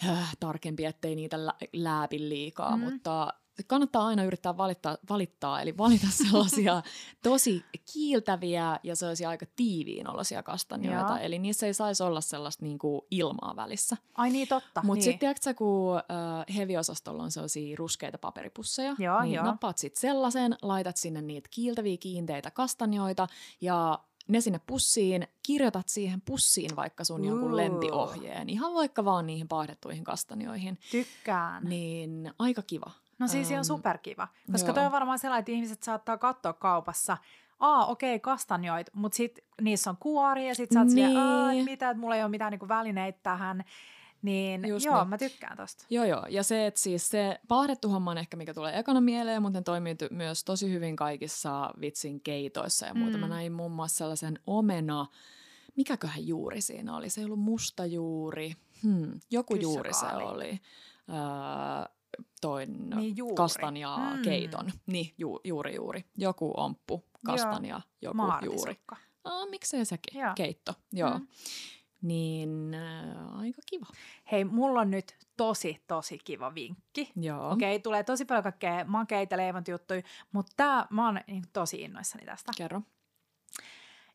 [0.08, 2.82] äh, tarkempi, ettei niitä lä- lääpi liikaa, mm.
[2.82, 3.34] mutta
[3.66, 6.82] kannattaa aina yrittää valittaa, valittaa eli valita sellaisia
[7.22, 11.20] tosi kiiltäviä ja sellaisia aika tiiviin olosia kastanjoita.
[11.20, 13.96] Eli niissä ei saisi olla sellaista niin kuin ilmaa välissä.
[14.14, 14.82] Ai niin, totta.
[14.82, 15.02] Mutta niin.
[15.02, 19.44] sitten tiedätkö kun äh, heviosastolla on sellaisia ruskeita paperipusseja, joo, niin joo.
[19.44, 23.28] nappaat sitten sellaisen, laitat sinne niitä kiiltäviä kiinteitä kastanjoita
[23.60, 23.98] ja
[24.28, 27.26] ne sinne pussiin, kirjoitat siihen pussiin vaikka sun uh.
[27.26, 30.78] jonkun lempiohjeen, ihan vaikka vaan niihin paahdettuihin kastanjoihin.
[30.90, 31.64] Tykkään.
[31.64, 32.90] Niin aika kiva.
[33.22, 34.74] No siis ihan superkiva, koska joo.
[34.74, 37.16] toi on varmaan sellainen, että ihmiset saattaa katsoa kaupassa,
[37.60, 41.08] aa okei, okay, kastanjoit, mutta sitten niissä on kuori ja sitten sä oot niin.
[41.08, 43.64] silleen, mitä, että mulla ei ole mitään niinku välineitä tähän.
[44.22, 45.08] Niin Just joo, niin.
[45.08, 45.84] mä tykkään tosta.
[45.90, 46.26] Joo, joo.
[46.28, 49.94] Ja se, että siis se paahdettu homma on ehkä mikä tulee ekana mieleen, mutta toimii
[49.94, 53.16] ty- myös tosi hyvin kaikissa vitsin keitoissa ja muuta.
[53.16, 53.20] Mm.
[53.20, 55.06] Mä näin muun muassa sellaisen omena,
[55.76, 57.10] mikäköhän juuri siinä oli?
[57.10, 58.54] Se ei ollut musta juuri.
[58.82, 60.50] Hmm, joku juuri se oli.
[61.08, 61.94] Öö,
[62.40, 63.34] toin niin juuri.
[63.34, 64.22] kastanja mm.
[64.22, 64.70] keiton.
[64.86, 66.04] Niin, ju, juuri juuri.
[66.16, 68.80] Joku omppu, kastanja, joku juuri.
[69.24, 70.32] Ah, miksei sekin, Joo.
[70.36, 70.74] keitto.
[70.92, 71.18] Joo.
[71.18, 71.26] Mm.
[72.02, 73.86] Niin äh, aika kiva.
[74.32, 77.12] Hei, mulla on nyt tosi, tosi kiva vinkki.
[77.16, 77.50] Joo.
[77.50, 80.02] Okei, okay, tulee tosi paljon kaikkea makeita leivontajuttuja,
[80.32, 82.52] mutta tää, mä oon niin, tosi innoissani tästä.
[82.56, 82.82] Kerro.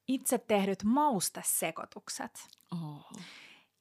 [0.07, 2.47] Itse tehdyt maustesekotukset.
[2.71, 3.11] Oh.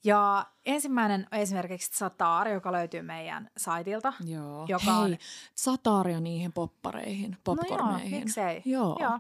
[0.07, 4.13] Ja ensimmäinen on esimerkiksi Satar, joka löytyy meidän saitilta.
[4.25, 4.65] Joo.
[4.69, 5.17] Joka Hei, on...
[5.55, 8.11] Sataria niihin poppareihin, popcorneihin.
[8.11, 8.63] No joo, miksei.
[8.65, 8.97] Joo.
[9.01, 9.19] joo.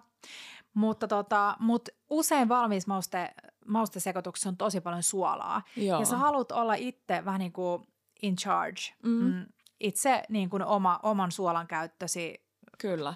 [0.74, 3.34] Mutta tota, mut usein valmis mauste,
[3.66, 5.62] maustesekoituksessa on tosi paljon suolaa.
[5.76, 6.00] Joo.
[6.00, 7.86] Ja sä haluat olla itse vähän niin kuin
[8.22, 8.80] in charge.
[9.02, 9.22] Mm.
[9.22, 9.46] Mm,
[9.80, 12.46] itse niin kuin oma, oman suolan käyttösi.
[12.78, 13.14] Kyllä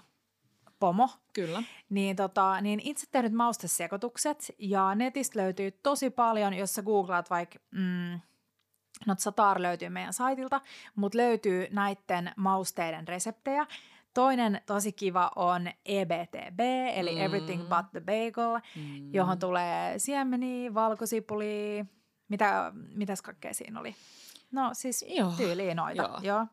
[0.80, 1.08] pomo.
[1.32, 1.62] Kyllä.
[1.90, 7.58] Niin, tota, niin itse tehnyt maustesekoitukset ja netistä löytyy tosi paljon, jos sä googlaat vaikka...
[7.70, 8.20] Mm,
[9.06, 10.60] No Satar löytyy meidän saitilta,
[10.94, 13.66] mutta löytyy näiden mausteiden reseptejä.
[14.14, 16.60] Toinen tosi kiva on EBTB,
[16.94, 17.20] eli mm.
[17.20, 19.14] Everything But The Bagel, mm.
[19.14, 21.84] johon tulee siemeniä, valkosipulia,
[22.28, 23.94] mitä, mitäs kaikkea siinä oli?
[24.52, 25.32] No siis Joo.
[25.36, 26.02] tyyliin noita.
[26.02, 26.18] Joo.
[26.22, 26.46] Joo.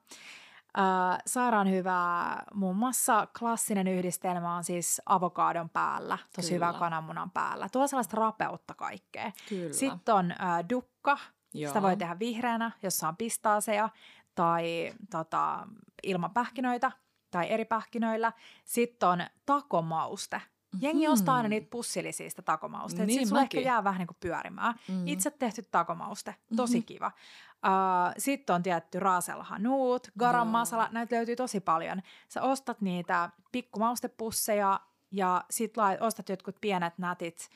[0.77, 6.67] Äh, sairaan hyvää, muun muassa klassinen yhdistelmä on siis avokadon päällä, tosi Kyllä.
[6.67, 7.69] hyvä kananmunan päällä.
[7.71, 9.31] Tuo sellaista rapeutta kaikkea.
[9.49, 9.73] Kyllä.
[9.73, 11.17] Sitten on äh, dukka,
[11.53, 11.69] Joo.
[11.69, 13.89] sitä voi tehdä vihreänä, jossa on pistaaseja
[14.35, 15.67] tai tota,
[16.03, 16.91] ilman pähkinöitä
[17.31, 18.33] tai eri pähkinöillä.
[18.65, 20.41] Sitten on takomauste.
[20.79, 21.13] Jengi hmm.
[21.13, 23.05] ostaa aina niitä pussilisistä takomausteita.
[23.05, 24.75] Niin, Sitten sulla ehkä jää vähän niin kuin pyörimään.
[24.87, 25.07] Mm.
[25.07, 26.85] Itse tehty takomauste, tosi mm-hmm.
[26.85, 27.11] kiva.
[27.65, 30.89] Uh, Sitten on tietty Raasel Hanut, Garam Masala, no.
[30.91, 32.01] näitä löytyy tosi paljon.
[32.29, 34.79] Sä ostat niitä pikkumaustepusseja
[35.11, 37.49] ja sit lait, ostat jotkut pienet nätit,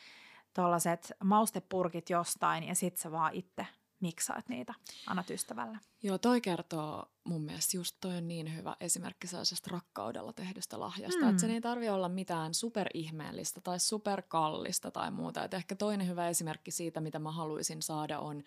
[0.53, 3.67] tuollaiset maustepurkit jostain ja sit sä vaan itse
[4.01, 4.73] miksaat niitä,
[5.07, 5.77] annat ystävälle.
[6.03, 11.21] Joo, toi kertoo mun mielestä just toi on niin hyvä esimerkki sellaisesta rakkaudella tehdystä lahjasta,
[11.21, 11.29] mm.
[11.29, 15.43] että sen ei tarvi olla mitään superihmeellistä tai superkallista tai muuta.
[15.43, 18.43] Et ehkä toinen hyvä esimerkki siitä, mitä mä haluaisin saada on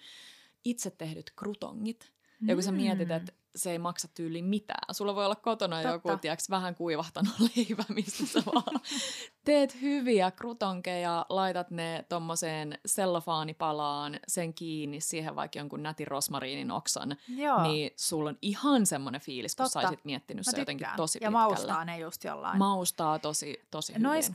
[0.64, 2.12] itse tehdyt krutongit.
[2.46, 3.14] Ja kun sä mietit, mm.
[3.14, 4.94] että se ei maksa tyyli mitään.
[4.94, 5.92] Sulla voi olla kotona Totta.
[5.92, 8.80] joku, tiiäks, vähän kuivahtanut leivä, mistä sä vaan
[9.44, 17.16] teet hyviä krutonkeja, laitat ne tommoseen sellofaanipalaan, sen kiinni, siihen vaikka jonkun nätin rosmariinin oksan,
[17.28, 17.62] Joo.
[17.62, 19.80] niin sulla on ihan semmoinen fiilis, kun Totta.
[19.82, 21.38] saisit miettinyt se jotenkin tosi Ja pitkälle.
[21.38, 22.58] maustaa ne just jollain.
[22.58, 24.02] Maustaa tosi, tosi hyvin.
[24.02, 24.32] Nois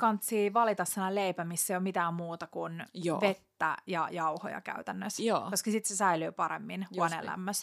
[0.54, 3.22] valita sellainen leipä, missä ei ole mitään muuta kuin Joo.
[3.22, 5.24] vettä ja jauhoja käytännössä.
[5.24, 5.50] Joo.
[5.50, 6.80] Koska sitten se säilyy paremmin.
[6.80, 7.00] Niin.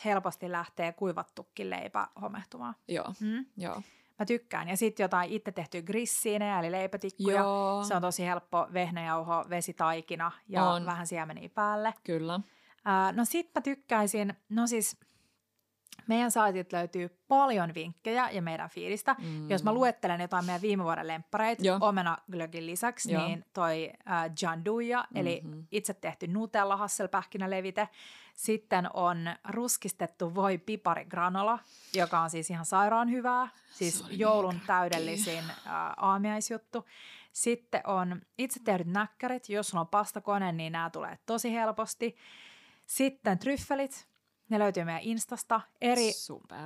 [0.04, 2.74] Helposti lähtee kuivattukin leipä homehtumaan.
[2.88, 3.46] Joo, mm?
[3.56, 3.82] Joo.
[4.18, 4.68] Mä tykkään.
[4.68, 7.36] Ja sitten jotain itse tehtyä grissiinejä, eli leipätikkuja.
[7.36, 7.84] Joo.
[7.84, 10.86] Se on tosi helppo vehnäjauho, vesitaikina ja on.
[10.86, 11.94] vähän siemeniä päälle.
[12.04, 12.34] Kyllä.
[12.34, 14.96] Uh, no sit mä tykkäisin, no siis
[16.08, 19.16] Meidän saitilta löytyy paljon vinkkejä ja meidän fiilistä.
[19.18, 19.50] Mm.
[19.50, 23.26] Jos mä luettelen jotain meidän viime vuoden lemppareita Omena Glögin lisäksi, Joo.
[23.26, 25.20] niin toi äh, Janduja, mm-hmm.
[25.20, 27.88] eli itse tehty Nutella hasselpähkinälevite.
[28.34, 31.58] Sitten on ruskistettu voi pipari granola,
[31.94, 33.48] joka on siis ihan sairaan hyvää.
[33.72, 36.84] Siis joulun niin täydellisin äh, aamiaisjuttu.
[37.32, 39.48] Sitten on itse tehdyt näkkärit.
[39.48, 42.16] Jos sulla on pastakone, niin nämä tulee tosi helposti.
[42.86, 44.08] Sitten tryffelit,
[44.48, 45.60] ne löytyy meidän Instasta.
[45.80, 46.12] Eri,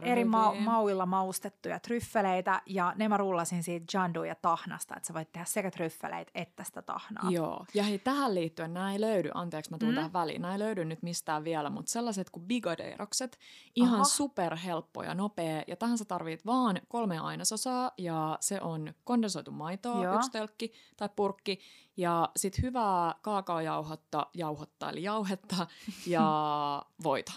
[0.02, 5.14] eri ma- mauilla maustettuja tryffeleitä ja ne mä rullasin siitä Jandu ja tahnasta, että sä
[5.14, 7.30] voit tehdä sekä tryffeleitä että sitä tahnaa.
[7.30, 9.94] Joo, ja hei tähän liittyen nämä ei löydy, anteeksi mä tuun mm.
[9.94, 13.38] tähän väliin, nämä ei löydy nyt mistään vielä, mutta sellaiset kuin bigodeirokset,
[13.76, 18.94] ihan super helppo ja nopea ja tähän sä tarvit vaan kolme ainesosaa ja se on
[19.04, 20.14] kondensoitu maitoa, Joo.
[20.14, 21.60] yksi tölkki tai purkki
[21.96, 25.66] ja sitten hyvää kaakaojauhotta, jauhotta eli jauhetta
[26.06, 26.26] ja
[27.02, 27.32] voita.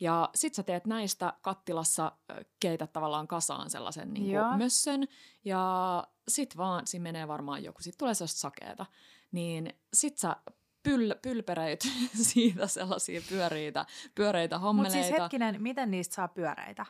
[0.00, 2.12] Ja sit sä teet näistä kattilassa,
[2.60, 5.08] keitä tavallaan kasaan sellaisen niin kuin mössön.
[5.44, 8.86] Ja sit vaan, siinä menee varmaan joku, sit tulee sellaista sakeeta.
[9.32, 10.36] Niin sit sä
[10.82, 11.80] pyl, pylpereit
[12.32, 14.96] siitä sellaisia pyöreitä, pyöreitä hommeleita.
[14.96, 16.86] Mutta siis hetkinen, miten niistä saa pyöreitä?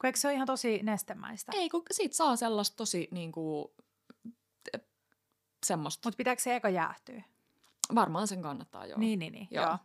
[0.00, 1.52] Kun eikö se ole ihan tosi nestemäistä?
[1.54, 3.68] Ei, kun siitä saa sellaista tosi niin kuin,
[5.66, 6.06] semmoista.
[6.08, 7.22] Mutta pitääkö se eka jäähtyä?
[7.94, 8.98] Varmaan sen kannattaa, joo.
[8.98, 9.48] Niin, niin, niin.
[9.50, 9.64] Joo.
[9.64, 9.78] joo.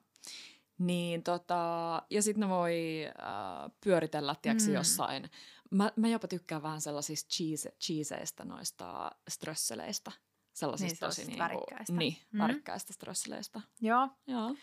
[0.77, 4.73] Niin tota, ja sitten ne voi äh, pyöritellä, tiedätkö, mm.
[4.73, 5.29] jossain.
[5.71, 10.11] Mä, mä jopa tykkään vähän sellaisista cheese, cheeseistä, noista strösseleistä.
[10.53, 11.93] Sellaisista niin, tosi niin värikkäistä.
[11.93, 12.39] Niin, mm.
[12.39, 13.61] värikkäistä strösseleistä.
[13.81, 14.09] Joo.
[14.27, 14.55] Joo.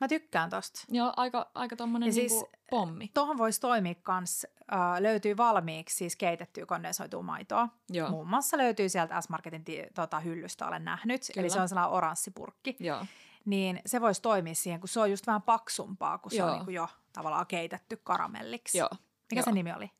[0.00, 0.80] Mä tykkään tosta.
[0.88, 3.10] Joo, aika, aika tommonen ja niinku siis, pommi.
[3.14, 7.68] Tuohon voisi toimia kans, äh, löytyy valmiiksi siis keitettyä kondensoitua maitoa.
[7.90, 8.10] Joo.
[8.10, 11.22] Muun muassa löytyy sieltä S-Marketin tota, hyllystä, olen nähnyt.
[11.26, 11.40] Kyllä.
[11.40, 12.76] Eli se on sellainen oranssipurkki.
[12.80, 13.06] Joo
[13.44, 16.46] niin se voisi toimia siihen, kun se on just vähän paksumpaa, kun Joo.
[16.46, 18.78] se on niin kuin jo tavallaan keitetty karamelliksi.
[18.78, 18.90] Joo.
[19.30, 19.44] Mikä Joo.
[19.44, 19.90] se nimi oli?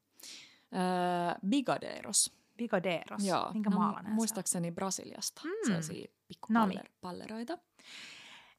[0.74, 2.32] Öö, Bigadeiros.
[2.56, 3.24] Bigadeiros.
[3.24, 3.52] Joo.
[3.52, 5.42] Minkä no, maalainen Muistaakseni se Brasiliasta.
[5.44, 5.66] Mm.
[5.66, 7.58] Sellaisia pikkupalleroita.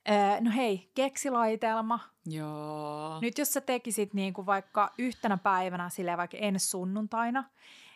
[0.09, 1.99] Öö, no hei, keksilaitelma.
[2.25, 3.19] Joo.
[3.21, 7.43] Nyt jos sä tekisit niin kuin vaikka yhtenä päivänä, silleen vaikka ensi sunnuntaina,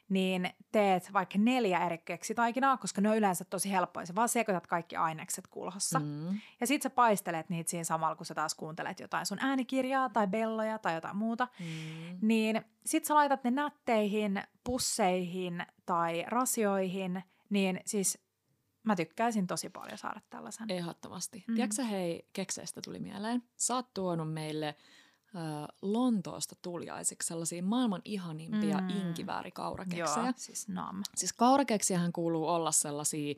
[0.10, 4.06] niin teet vaikka neljä eri keksitaikinaa, koska ne on yleensä tosi helppoja.
[4.06, 6.00] Sä vaan sekoitat kaikki ainekset kulhossa.
[6.00, 6.40] Mm.
[6.60, 10.28] Ja sit sä paistelet niitä siinä samalla, kun sä taas kuuntelet jotain sun äänikirjaa tai
[10.28, 11.48] belloja tai jotain muuta.
[11.60, 12.18] Mm.
[12.22, 18.20] Niin sit sä laitat ne nätteihin, pusseihin tai rasioihin, niin siis
[18.84, 20.72] mä tykkäisin tosi paljon saada tällaisen.
[20.72, 21.44] Ehdottomasti.
[21.48, 21.56] Mm.
[21.56, 23.44] Tiedätkö hei, kekseistä tuli mieleen.
[23.56, 24.76] Sä oot tuonut meille–
[25.82, 28.90] Lontoosta tuliaisiksi sellaisia maailman ihanimpia mm.
[28.90, 30.26] inkiväärikaurakeksejä.
[30.26, 31.02] Joo, siis nam.
[31.16, 33.36] Siis kaurakeksiähän kuuluu olla sellaisia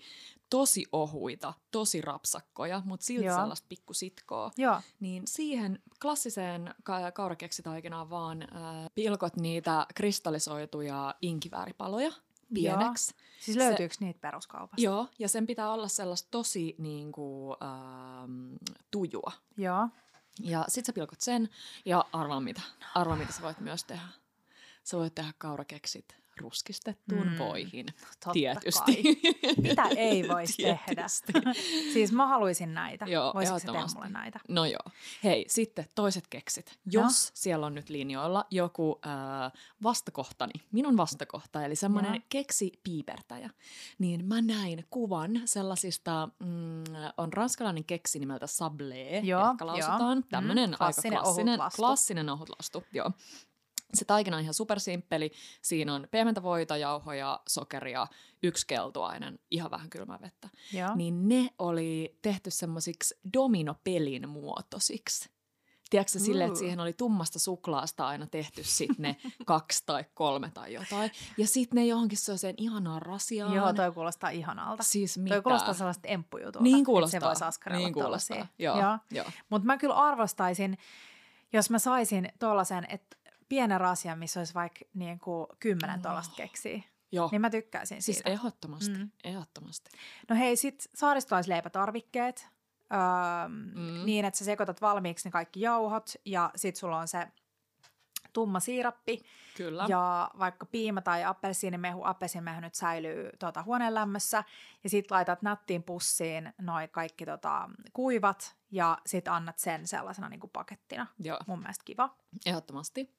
[0.49, 3.37] tosi ohuita, tosi rapsakkoja, mutta silti Joo.
[3.39, 4.51] sellaista pikkusitkoa.
[4.57, 4.81] Joo.
[4.99, 8.49] Niin siihen klassiseen ka- kaurakeksitaikinaan vaan äh,
[8.95, 12.11] pilkot niitä kristallisoituja inkivääripaloja
[12.53, 13.13] pieneksi.
[13.13, 13.25] Joo.
[13.39, 14.81] Siis löytyykö se, niitä peruskaupasta?
[14.81, 18.55] Joo, ja sen pitää olla sellaista tosi niin kuin, ähm,
[18.91, 19.31] tujua.
[19.57, 19.87] Joo.
[20.39, 21.49] Ja sit sä pilkot sen
[21.85, 22.61] ja arvaa mitä.
[22.95, 24.07] Arvaa mitä sä voit myös tehdä.
[24.83, 27.85] Sä voit tehdä kaurakeksit ruskistettuun mm, voihin.
[27.85, 29.03] Totta tietysti.
[29.03, 29.53] Kai.
[29.61, 31.05] Mitä ei voisi tehdä?
[31.93, 33.05] siis mä haluaisin näitä.
[33.05, 34.39] Joo, Voisiko tehdä mulle näitä?
[34.47, 34.79] No joo.
[35.23, 36.79] Hei, sitten toiset keksit.
[36.91, 37.31] Jos no.
[37.33, 39.51] siellä on nyt linjoilla joku äh,
[39.83, 42.19] vastakohtani, minun vastakohta, eli semmoinen no.
[42.29, 43.49] keksipiipertäjä,
[43.99, 46.83] niin mä näin kuvan sellaisista, mm,
[47.17, 50.23] on ranskalainen keksi nimeltä sablé, joo, ehkä lausutaan.
[50.29, 51.19] Tämmöinen mm, aika klassinen,
[51.61, 52.83] ohut klassinen ohutlastu.
[52.93, 53.11] Joo.
[53.93, 55.31] Se taikina on ihan supersimppeli.
[55.61, 58.07] Siinä on pehmentä voita, jauhoja, sokeria,
[58.43, 60.49] yksi keltuainen, ihan vähän kylmää vettä.
[60.73, 60.95] Joo.
[60.95, 65.29] Niin ne oli tehty semmoisiksi dominopelin muotoisiksi.
[65.89, 69.15] Tiedätkö silleen, että siihen oli tummasta suklaasta aina tehty sitten ne
[69.45, 71.11] kaksi tai kolme tai jotain.
[71.37, 73.53] Ja sitten ne johonkin sellaiseen ihanaan rasiaan.
[73.53, 74.83] Joo, toi kuulostaa ihanalta.
[74.83, 75.35] Siis mitä?
[75.35, 76.63] Toi kuulostaa sellaista emppujutulta.
[76.63, 77.19] Niin kuulostaa.
[77.19, 78.47] se voisi askarella niin kuulostaa.
[78.59, 78.97] Joo, Joo.
[79.11, 79.25] Joo.
[79.49, 80.77] Mutta mä kyllä arvostaisin,
[81.53, 83.17] jos mä saisin tuollaisen, että
[83.49, 86.81] pienen rasian, missä olisi vaikka niin kuin kymmenen tuollaista keksiä.
[87.11, 87.29] Joo.
[87.31, 88.29] Niin mä tykkäisin siis siitä.
[88.29, 89.09] ehdottomasti, mm.
[89.23, 89.91] ehdottomasti.
[90.29, 92.47] No hei, sit saaristolaisleipätarvikkeet.
[92.93, 94.05] Öö, mm.
[94.05, 97.27] Niin, että sä sekoitat valmiiksi ne kaikki jauhot ja sit sulla on se
[98.33, 99.21] tumma siirappi.
[99.57, 99.85] Kyllä.
[99.89, 104.43] Ja vaikka piima tai appelsiinimehu, appelsiinimehu nyt säilyy tuota, huoneen lämmössä.
[104.83, 110.39] Ja sit laitat nättiin pussiin noin kaikki tota, kuivat ja sit annat sen sellaisena niin
[110.39, 111.07] kuin pakettina.
[111.19, 111.39] Joo.
[111.47, 112.15] Mun mielestä kiva.
[112.45, 113.15] Ehdottomasti.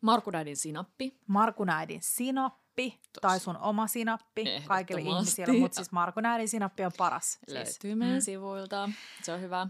[0.00, 1.18] Markunäidin sinappi.
[1.26, 3.20] Markunäidin sinappi Tos.
[3.20, 7.32] tai sun oma sinappi kaikille ihmisille, mutta siis markunäidin sinappi on paras.
[7.32, 7.48] Siis.
[7.48, 8.20] Löytyy meidän mm.
[8.20, 8.90] sivuilta.
[9.22, 9.62] Se on hyvä.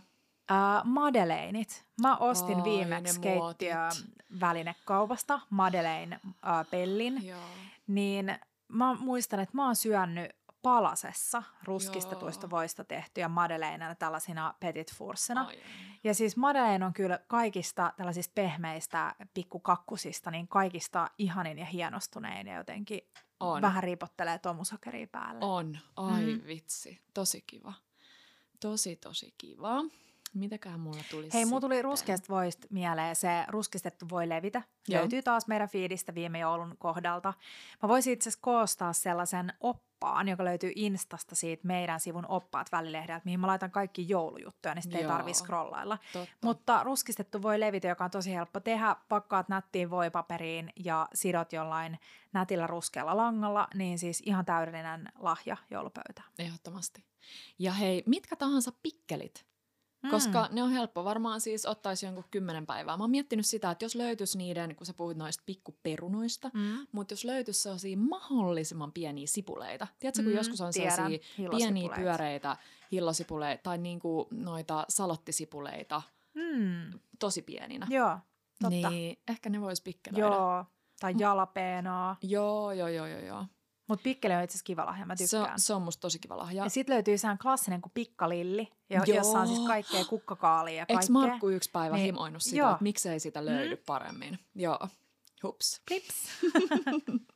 [0.51, 1.87] Uh, Madeleinit.
[2.01, 3.77] Mä ostin Ai, viimeksi keittiö
[4.41, 7.41] välinekaupasta, Madeleine äh, Pellin, Joo.
[7.87, 10.31] niin mä muistan, että mä oon syönyt
[10.63, 12.51] palasessa ruskistetuista Joo.
[12.51, 15.51] voista tehtyjä Madeleinena tällaisina petit foursena.
[16.05, 22.57] Ja siis Madeleine on kyllä kaikista tällaisista pehmeistä pikkukakkusista, niin kaikista ihanin ja hienostunein ja
[22.57, 23.01] jotenkin
[23.41, 23.63] On.
[23.63, 25.39] vähän riipottelee tomusokeria päälle.
[25.45, 25.79] On.
[25.97, 26.41] Ai Mm.
[26.47, 27.01] vitsi.
[27.15, 27.73] Tosi kiva.
[28.61, 29.77] Tosi, tosi kiva.
[30.35, 34.63] Mitäköhän mulla tuli Hei, mulla tuli ruskeasta voista mieleen se ruskistettu voi levitä.
[34.89, 35.01] Joo.
[35.01, 37.35] Löytyy taas meidän fiidistä viime joulun kohdalta.
[37.83, 43.25] Mä voisin itse asiassa koostaa sellaisen oppaan, joka löytyy Instasta siitä meidän sivun oppaat välilehdeltä,
[43.25, 45.13] mihin mä laitan kaikki joulujuttuja, niin sitten ei Joo.
[45.13, 45.99] tarvii scrollailla.
[46.13, 46.35] Totta.
[46.43, 48.97] Mutta ruskistettu voi levitä, joka on tosi helppo tehdä.
[49.09, 51.99] Pakkaat nättiin voipaperiin ja sidot jollain
[52.33, 56.29] nätillä ruskealla langalla, niin siis ihan täydellinen lahja joulupöytään.
[56.39, 57.05] Ehdottomasti.
[57.59, 59.47] Ja hei, mitkä tahansa pikkelit,
[60.11, 60.55] koska Mm.
[60.55, 61.05] ne on helppo.
[61.05, 62.97] Varmaan siis ottaisi jonkun kymmenen päivää.
[62.97, 66.87] Mä oon miettinyt sitä, että jos löytyisi niiden, kun sä puhuit noista pikkuperunoista, Mm.
[66.93, 69.87] mutta jos löytyisi sellaisia mahdollisimman pieniä sipuleita.
[69.99, 70.95] Tiedätkö, kun Mm, joskus on tiedän.
[70.95, 71.19] sellaisia
[71.51, 72.57] pieniä pyöreitä
[72.93, 76.03] hillosipuleita tai niinku noita salottisipuleita
[76.35, 76.99] Mm.
[77.19, 77.87] tosi pieninä.
[77.91, 78.19] Joo,
[78.63, 78.91] totta.
[78.91, 80.27] Niin ehkä ne vois pikkelöidä.
[80.27, 80.65] Joo,
[81.01, 82.17] tai jalapenoa.
[82.23, 83.21] Joo, joo, joo, joo.
[83.21, 83.45] joo.
[83.89, 85.61] Mutta pikkeli on itse asiassa kiva lahja, mä Se, tykkään.
[85.61, 86.65] se on musta tosi kiva lahja.
[86.65, 89.17] Ja sitten löytyy sehän klassinen kuin pikkalilli, jo, Joo.
[89.17, 91.13] jossa on siis kaikkea kukkakaalia ja Eikö kaikkea.
[91.13, 94.39] Markku yksi päivä Niin, himoinut sitä, että miksei sitä löydy paremmin?
[94.55, 94.89] Joo.
[95.43, 95.81] Hups.
[95.89, 96.15] Plips.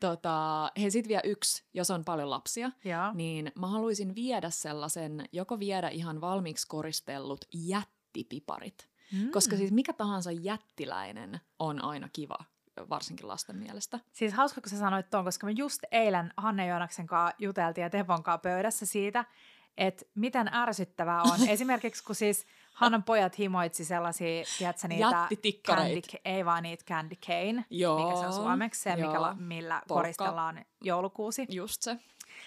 [0.00, 3.12] Tota, hei, sit vielä yksi, jos on paljon lapsia, Joo.
[3.14, 8.88] niin mä haluaisin viedä sellaisen, joko viedä ihan valmiiksi koristellut jättipiparit.
[9.12, 9.30] Mm.
[9.30, 12.38] Koska siis mikä tahansa jättiläinen on aina kiva,
[12.88, 14.00] varsinkin lasten mielestä.
[14.12, 17.90] Siis hauska, kun sä sanoit tuon, koska me just eilen Hanne Joonaksen kanssa juteltiin ja
[17.90, 19.24] Tevon kanssa pöydässä siitä,
[19.76, 21.48] että miten ärsyttävää on.
[21.48, 25.28] Esimerkiksi kun siis Hannan pojat himoitsi sellaisia, tiedätkö niitä...
[25.66, 29.34] Candy, ei vaan niitä candy cane, Joo, mikä se on suomeksi, se, mikä, joo.
[29.38, 29.94] millä Porkka.
[29.94, 31.46] koristellaan joulukuusi.
[31.48, 31.98] Just se.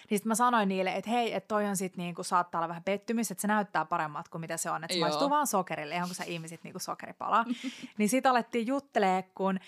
[0.10, 2.84] Niin sit mä sanoin niille, että hei, että toi on sit niinku, saattaa olla vähän
[2.84, 4.84] pettymys, että se näyttää paremmalta kuin mitä se on.
[4.84, 5.08] Että se Joo.
[5.08, 7.46] maistuu vaan sokerille, ihan kun sä ihmisit niinku sokeripalaa.
[7.98, 9.60] niin sit alettiin juttelee, kun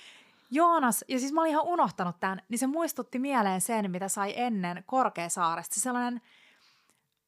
[0.53, 4.33] Joonas, ja siis mä olin ihan unohtanut tämän, niin se muistutti mieleen sen, mitä sai
[4.35, 5.75] ennen Korkeasaaresta.
[5.75, 6.21] Se sellainen,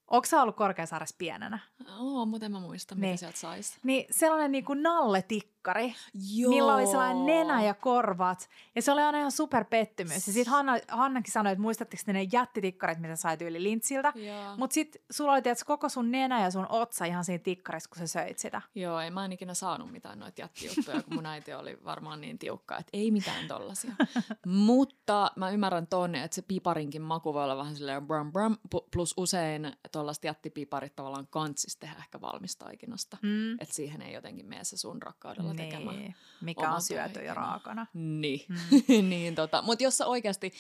[0.08, 1.60] onko sä ollut Korkeasaaressa pienenä?
[2.00, 3.18] Oo, mutta en mä muista, mitä Niin.
[3.18, 3.78] sieltä sais.
[3.84, 4.74] Niin sellainen niinku
[5.66, 5.96] nalletikkari,
[6.36, 6.50] Joo.
[6.50, 8.50] millä oli sellainen nenä ja korvat.
[8.76, 10.28] Ja se oli aina ihan super pettymys.
[10.28, 14.14] Ja sitten Hanna, Hannakin sanoi, että muistatteko te ne jättitikkarit, mitä sait yli lintsiltä?
[14.58, 17.98] Mutta sitten sulla oli tietysti koko sun nenä ja sun otsa ihan siinä tikkarissa, kun
[17.98, 18.62] sä söit sitä.
[18.76, 22.40] Joo, ei mä en ikinä saanut mitään noita jättijuttuja, kun mun äiti oli varmaan niin
[22.40, 23.92] tiukka, että ei mitään tollasia.
[24.46, 28.88] Mutta mä ymmärrän ton, että se piparinkin maku voi olla vähän silleen brum brum, pu-
[28.94, 33.18] plus usein tollaista jättipiparit tavallaan kantsis tehdä ehkä valmistaikinasta.
[33.22, 33.54] Mm.
[33.54, 37.34] Että siihen ei jotenkin mene se sun rakkaudella Niin, mikä oma on syöty jo taikina.
[37.34, 37.88] raakana.
[37.94, 39.10] Niin, Mm.
[39.10, 39.62] niin tota.
[39.62, 40.54] Mutta jos sä oikeasti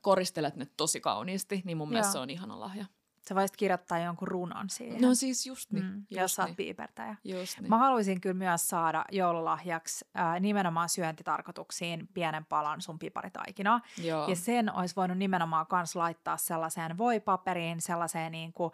[0.00, 2.12] koristelet ne tosi kauniisti, niin mun mielestä Joo.
[2.12, 2.84] se on ihana lahja.
[3.28, 5.84] Sä voisit kirjoittaa jonkun runon siihen, No siis just niin.
[5.84, 6.56] mm, just jos sä oot niin.
[6.56, 7.16] piipertäjä.
[7.24, 7.68] Just niin.
[7.70, 13.80] Mä haluaisin kyllä myös saada joululahjaksi ää, nimenomaan syöntitarkoituksiin pienen palan sun piparitaikinaa.
[14.02, 14.28] Joo.
[14.28, 18.72] Ja sen olisi voinut nimenomaan kans laittaa sellaiseen voipaperiin, sellaiseen niin kuin,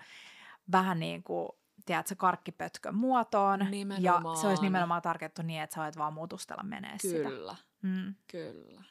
[0.73, 1.49] vähän niin kuin,
[1.87, 3.61] tiedätkö, karkkipötkön muotoon.
[3.61, 4.37] Ja Nimenomaan.
[4.37, 7.29] se olisi nimenomaan tarkettu niin, että sä voit vaan mutustella menee sitä.
[7.29, 8.15] Kyllä, Mm.
[8.31, 8.83] kyllä.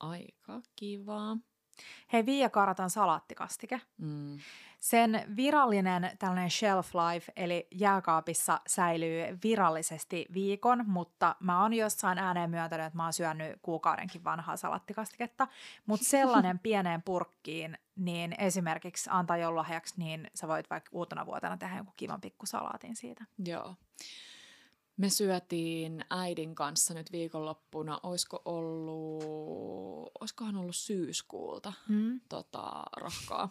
[0.00, 1.36] Aika kiva.
[2.12, 3.80] Hei, Viia Karaton salaattikastike.
[3.98, 4.38] Mm.
[4.80, 12.50] Sen virallinen tällainen shelf life, eli jääkaapissa säilyy virallisesti viikon, mutta mä oon jossain ääneen
[12.50, 15.48] myöntänyt, että mä oon syönyt kuukaudenkin vanhaa salattikastiketta.
[15.86, 21.76] Mutta sellainen pieneen purkkiin, niin esimerkiksi antaa joululahjaksi, niin sä voit vaikka uutena vuotena tehdä
[21.76, 23.24] jonkun kivan pikkusalaatin siitä.
[23.44, 23.74] Joo.
[24.96, 29.24] Me syötiin äidin kanssa nyt viikonloppuna, olisiko ollut,
[30.20, 32.20] olisikohan ollut syyskuulta Mm.
[32.28, 33.48] tota, rahkaa.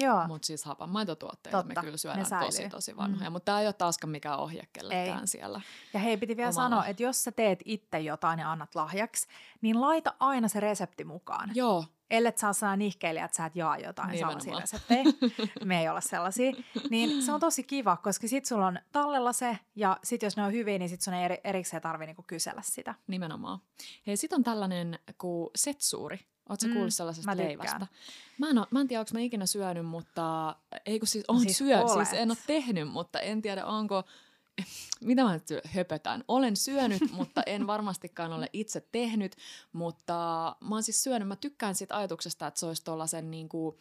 [0.00, 2.46] Joo, Mutta siis hapan maitotuotteita me Totta, kyllä ne syödään säilyy.
[2.50, 3.30] tosi tosi vanhoja.
[3.30, 3.32] Mm.
[3.32, 5.60] Mutta tämä ei ole taaskaan mikään ohje kellekään siellä.
[5.94, 6.68] ja hei, piti vielä Omalla.
[6.70, 9.26] sanoa, että jos sä teet itse jotain ja annat lahjaksi,
[9.60, 11.50] niin laita aina se resepti mukaan.
[11.54, 14.60] Joo, ellet saa saa nihkeilijä, että sä et jaa jotain sellaisia Nimenomaan.
[14.60, 15.04] reseptejä,
[15.64, 16.52] me ei olla sellaisia,
[16.90, 20.42] niin se on tosi kiva, koska sit sulla on tallella se, ja sit jos ne
[20.44, 22.94] on hyviä, niin sit sun ei eri, erikseen tarvi niinku kysellä sitä.
[23.06, 23.58] nimenomaan.
[24.06, 26.20] Hei, sit on tällainen kuin setsuuri.
[26.48, 27.86] Oletko Mm, mm, kuullut sellaisesta mä leivästä?
[28.38, 30.56] Mä en, oo, mä en tiedä, onko mä ikinä syönyt, mutta
[30.86, 32.08] ei kun siis on Siis siis syö, olet.
[32.08, 34.04] siis en ole tehnyt, mutta en tiedä, onko
[35.00, 36.24] mitä mä nyt höpötän?
[36.28, 39.36] Olen syönyt, mutta en varmastikaan ole itse tehnyt,
[39.72, 40.14] mutta
[40.60, 43.76] mä oon siis syönyt, mä tykkään siitä ajatuksesta, että se olisi tuollaisen niin kuin,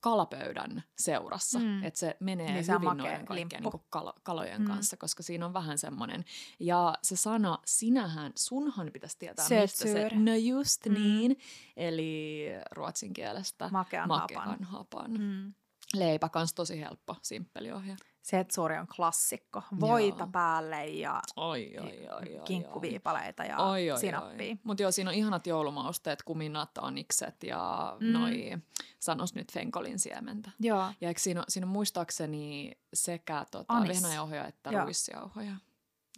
[0.00, 1.84] kalapöydän seurassa, mm.
[1.84, 4.66] että se menee niin hyvin noiden kaikkien niin kalo, kalojen mm.
[4.66, 6.24] kanssa, koska siinä on vähän semmoinen.
[6.60, 9.86] Ja se sana sinähän, sunhan pitäisi tietää, Sötsur.
[9.86, 10.94] mistä se, no just mm.
[10.94, 11.38] niin,
[11.76, 14.64] eli ruotsin kielestä makean, makean hapan.
[14.64, 15.10] hapan.
[15.10, 15.54] Mm.
[15.94, 17.96] Leipä kans tosi helppo, simppeli ohje.
[18.26, 19.62] Setsuri on klassikko.
[19.80, 20.28] Voita joo.
[20.32, 24.56] päälle ja oi, oi, oi, kinkkuviipaleita ja oi, oi, sinappia.
[24.64, 28.12] Mutta joo, siinä on ihanat joulumausteet, kuminat, anikset ja mm.
[28.12, 28.58] noi,
[28.98, 30.50] sanos nyt fenkolin siementä.
[30.60, 30.92] Joo.
[31.00, 34.84] Ja eikö siinä, siinä on muistaakseni sekä tota, vehnäjauhoja että joo.
[34.84, 35.52] ruissijauhoja?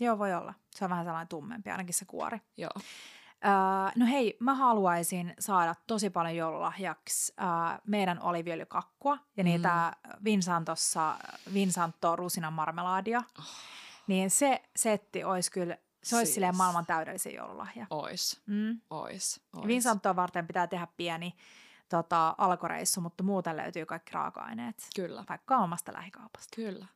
[0.00, 0.54] Joo, voi olla.
[0.74, 2.38] Se on vähän sellainen tummempi, ainakin se kuori.
[2.56, 2.70] Joo.
[3.44, 9.50] Uh, no hei, mä haluaisin saada tosi paljon joululahjaksi uh, meidän oliviöljykakkua ja mm.
[9.50, 9.92] niitä
[10.24, 11.16] Vinsantossa,
[11.54, 13.22] Vinsanto rusinan marmelaadia.
[13.38, 13.44] Oh.
[14.06, 16.34] Niin se setti olisi kyllä, se olisi siis.
[16.34, 17.86] silleen maailman täydellisin joululahja.
[17.90, 18.80] Ois, mm.
[18.90, 19.66] ois, ois.
[19.66, 21.36] Vinsantoa varten pitää tehdä pieni
[21.88, 24.88] tota, alkoreissu, mutta muuten löytyy kaikki raaka-aineet.
[24.96, 25.24] Kyllä.
[25.28, 26.56] Vaikka omasta lähikaupasta.
[26.56, 26.86] Kyllä.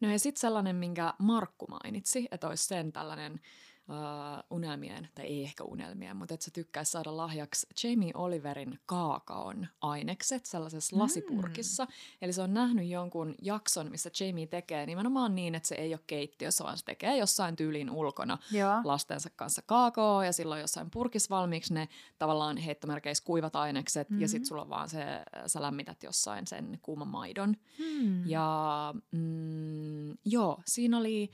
[0.00, 3.40] No ja sitten sellainen, minkä Markku mainitsi, että olisi sen tällainen
[3.88, 9.66] uh, unelmien, tai ei ehkä unelmien, mutta että sä tykkäisi saada lahjaksi Jamie Oliverin kaakaon
[9.80, 11.02] ainekset sellaisessa mm.
[11.02, 11.86] lasipurkissa.
[12.22, 16.00] Eli se on nähnyt jonkun jakson, missä Jamie tekee nimenomaan niin, että se ei ole
[16.06, 18.80] keittiössä, vaan se tekee jossain tyylin ulkona Joo.
[18.84, 24.22] lastensa kanssa kaakao ja silloin jossain purkissa valmiiksi ne tavallaan heittomerkeissä kuivat ainekset mm-hmm.
[24.22, 25.04] ja sitten sulla on vaan se,
[25.46, 27.56] sä lämmität jossain sen kuuman maidon.
[27.78, 28.28] Mm.
[28.28, 31.30] Ja mm, joo, siinä oli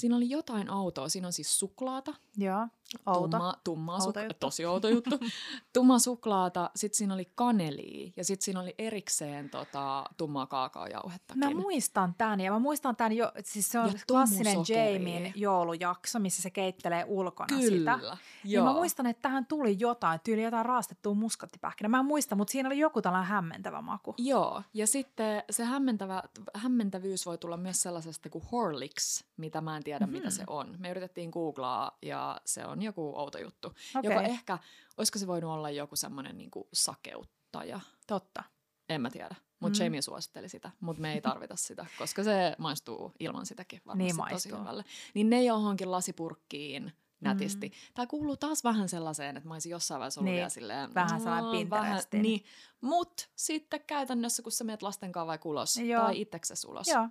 [0.00, 1.08] Siinä oli jotain autoa.
[1.08, 2.14] Siinä on siis suklaata.
[2.36, 2.68] Joo,
[3.06, 3.28] outo.
[3.28, 5.18] Tumma, tummaa outo suk- tosi outo juttu.
[5.72, 11.34] tummaa suklaata, sitten siinä oli kanelia ja sitten siinä oli erikseen tota, tummaa kaakaojauhetta.
[11.34, 16.18] Mä muistan tämän ja mä muistan tämän jo, siis se on ja klassinen Jamien joulujakso,
[16.18, 17.98] missä se keittelee ulkona Kyllä, sitä.
[18.02, 18.16] Joo.
[18.44, 21.88] Ja mä muistan, että tähän tuli jotain, tyyli jotain raastettua muskattipähkinä.
[21.88, 24.14] Mä en muista, mutta siinä oli joku tällainen hämmentävä maku.
[24.18, 26.22] Joo, ja sitten se hämmentävä,
[26.54, 30.18] hämmentävyys voi tulla myös sellaisesta kuin Horlicks, mitä mä en tiedä, mm-hmm.
[30.18, 30.76] mitä se on.
[30.78, 34.10] Me yritettiin googlaa ja se on joku outo juttu, okay.
[34.10, 34.58] joka ehkä,
[34.96, 37.80] olisiko se voinut olla joku semmoinen niin sakeuttaja.
[38.06, 38.44] Totta.
[38.88, 39.84] En mä tiedä, mutta mm.
[39.84, 44.16] Jamie suositteli sitä, mutta me ei tarvita sitä, koska se maistuu ilman sitäkin varmasti niin
[44.16, 44.50] maistuu.
[44.52, 44.84] tosi hyvälle.
[45.14, 47.68] Niin ne johonkin lasipurkkiin nätisti.
[47.68, 47.74] Mm.
[47.94, 50.94] Tämä kuuluu taas vähän sellaiseen, että mä olisin jossain vaiheessa ollut niin, vielä silleen...
[50.94, 52.44] Vähän sellainen vähän, niin,
[52.80, 56.02] Mutta sitten käytännössä, kun sä meet lasten kanssa vaikka ulos Joo.
[56.02, 57.08] tai itseksesi ulos, Joo.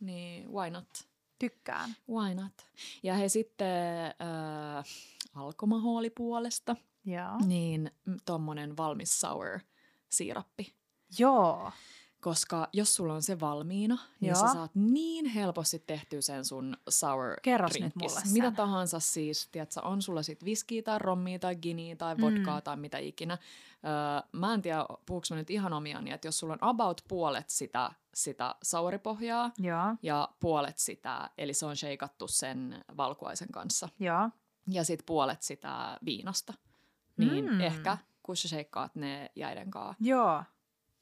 [0.00, 0.88] niin why not?
[1.44, 1.96] Tykkään.
[2.10, 2.52] Why not?
[3.02, 4.84] Ja he sitten äh,
[5.34, 7.38] alkomahoolipuolesta, Joo.
[7.46, 7.90] niin
[8.24, 9.60] tuommoinen valmis sour
[10.08, 10.74] siirappi.
[11.18, 11.72] Joo.
[12.24, 14.40] Koska jos sulla on se valmiina, niin Joo.
[14.40, 18.32] sä saat niin helposti tehtyä sen sun sour Kerros nyt mulle sen.
[18.32, 22.62] Mitä tahansa siis, tiedätkö, on sulla sit viskiä tai rommia tai giniä tai vodkaa mm.
[22.62, 23.34] tai mitä ikinä.
[23.34, 27.50] Öö, mä en tiedä, puhuks mä nyt ihan omiani, että jos sulla on about puolet
[27.50, 29.96] sitä, sitä souripohjaa Joo.
[30.02, 33.88] ja puolet sitä, eli se on sheikattu sen valkuaisen kanssa.
[33.98, 34.30] Joo.
[34.68, 36.54] Ja sit puolet sitä viinasta.
[37.16, 37.60] Niin mm.
[37.60, 39.96] ehkä, kun sä sheikkaat ne jäiden kanssa.
[40.00, 40.42] Joo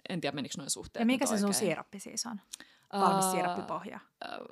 [0.09, 2.41] en tiedä, menikö noin suhteet Ja mikä se sun siirappi siis on?
[2.93, 4.01] Valmis uh, siirappipohja.
[4.25, 4.47] Uh,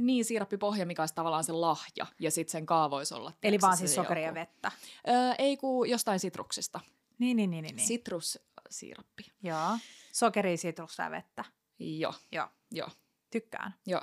[0.00, 3.32] niin, siirappipohja, mikä olisi tavallaan se lahja, ja sitten sen kaavoisi olla.
[3.42, 4.72] Eli vaan siis sokeria ja vettä?
[5.08, 6.80] Uh, ei kun jostain sitruksista.
[7.18, 7.62] Niin, niin, niin.
[7.62, 7.76] niin.
[7.76, 7.86] niin.
[7.86, 9.32] Sitrussiirappi.
[9.42, 9.78] Joo.
[10.12, 11.44] Sokeria, sitruksia ja vettä.
[11.78, 12.14] Joo.
[12.32, 12.48] Joo.
[12.70, 12.88] Joo.
[13.30, 13.74] Tykkään.
[13.86, 14.02] Joo.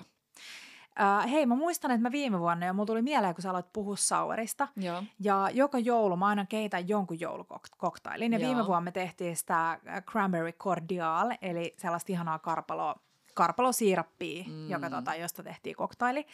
[1.00, 3.74] Uh, hei, mä muistan, että mä viime vuonna ja mulla tuli mieleen, kun sä aloit
[3.74, 4.68] puhua sauerista.
[4.76, 5.04] Joo.
[5.20, 8.34] Ja joka joulu mä aina keitän jonkun joulukoktailin.
[8.34, 8.48] Ja Joo.
[8.48, 9.80] viime vuonna me tehtiin sitä
[10.12, 12.96] cranberry cordial, eli sellaista ihanaa karpalo,
[13.34, 14.70] karpalosiirappia, mm.
[14.70, 16.26] joka, tota, josta tehtiin koktaili.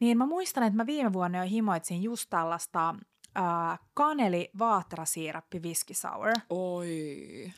[0.00, 2.94] Niin mä muistan, että mä viime vuonna jo himoitsin just tällaista
[3.38, 6.32] uh, kaneli vaatrasiirappi whisky sour.
[6.50, 7.52] Oi.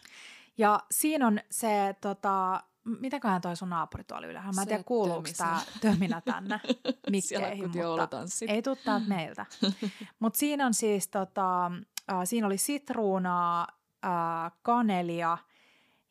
[0.58, 2.62] Ja siinä on se tota,
[3.00, 4.52] mitäköhän toi sun naapuri tuolla ylhäällä?
[4.52, 6.60] Mä en tiedä, kuuluuko tämä töminä tänne
[7.10, 8.18] mikkeihin, mutta
[8.48, 9.46] ei tuu täältä meiltä.
[10.18, 11.66] mutta siinä on siis, tota,
[12.12, 13.66] äh, siinä oli sitruunaa,
[14.04, 15.38] äh, kanelia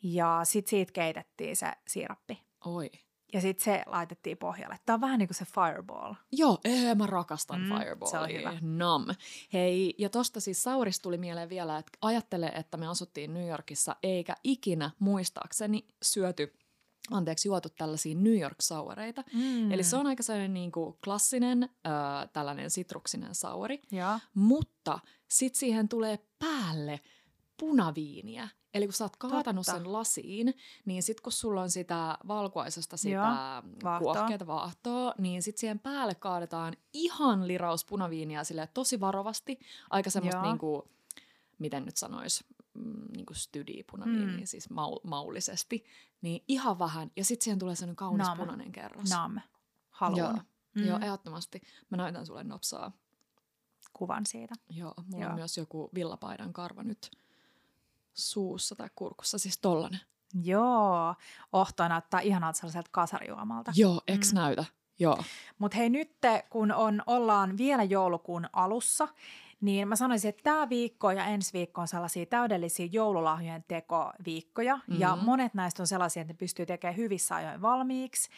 [0.04, 2.42] ja sit siitä keitettiin se siirappi.
[2.66, 2.92] Oi.
[3.34, 4.80] Ja sitten se laitettiin pohjalle.
[4.86, 6.14] Tämä on vähän niin kuin se fireball.
[6.32, 8.12] Joo, ee, mä rakastan mm, fireballia.
[8.12, 8.58] Se on hyvä.
[8.62, 9.06] Nam.
[9.54, 13.96] Hei, ja tosta siis Sauris tuli mieleen vielä, että ajattele, että me asuttiin New Yorkissa
[14.04, 16.54] eikä ikinä muistaakseni syöty
[17.12, 19.24] anteeksi, juotu tällaisia New York saureita.
[19.34, 19.72] Mm.
[19.72, 23.82] Eli se on aika sellainen niin kuin klassinen äh, tällainen sitruksinen sauri.
[23.92, 24.20] Ja.
[24.34, 27.00] Mutta sitten siihen tulee päälle
[27.60, 28.50] punaviiniä.
[28.74, 29.80] Eli kun sä oot kaatanut Totta.
[29.80, 30.54] sen lasiin,
[30.86, 33.64] niin sit kun sulla on sitä valkuaisesta sitä
[34.00, 39.60] kuohkeita vaahtoa, niin sit siihen päälle kaadetaan ihan liraus punaviiniä sille tosi varovasti.
[39.90, 40.90] Aika semmoista niinku,
[41.60, 42.44] miten nyt sanois,
[42.76, 43.34] mm, niinku
[44.06, 44.42] mm.
[44.44, 45.86] siis maul- maulisesti.
[46.22, 48.38] Niin ihan vähän, ja sitten siihen tulee sellainen kaunis Naam.
[48.38, 49.10] punainen kerros.
[49.10, 49.40] Naam.
[49.90, 50.18] Haluan.
[50.18, 50.44] Joo.
[50.76, 50.86] Mm.
[50.86, 51.62] Joo, ehdottomasti.
[51.90, 52.92] Mä näytän sulle nopsaa.
[53.94, 54.56] Kuvan siitä.
[54.70, 55.30] Joo, mulla Joo.
[55.30, 57.12] on myös joku villapaidan karva nyt
[58.14, 60.00] suussa tai kurkussa, siis tollanen.
[60.44, 61.16] Joo,
[61.54, 63.72] ohto näyttää ihanalta sellaiselta kasarijuomalta.
[63.76, 64.36] Joo, eks mm.
[64.36, 64.66] näytä?
[65.00, 65.24] Joo.
[65.58, 66.12] Mutta hei nyt,
[66.50, 69.08] kun on, ollaan vielä joulukuun alussa,
[69.66, 74.76] niin mä sanoisin, että tämä viikko ja ensi viikko on sellaisia täydellisiä joululahjojen tekoviikkoja.
[74.76, 75.00] Mm-hmm.
[75.00, 78.30] Ja monet näistä on sellaisia, että ne pystyy tekemään hyvissä ajoin valmiiksi.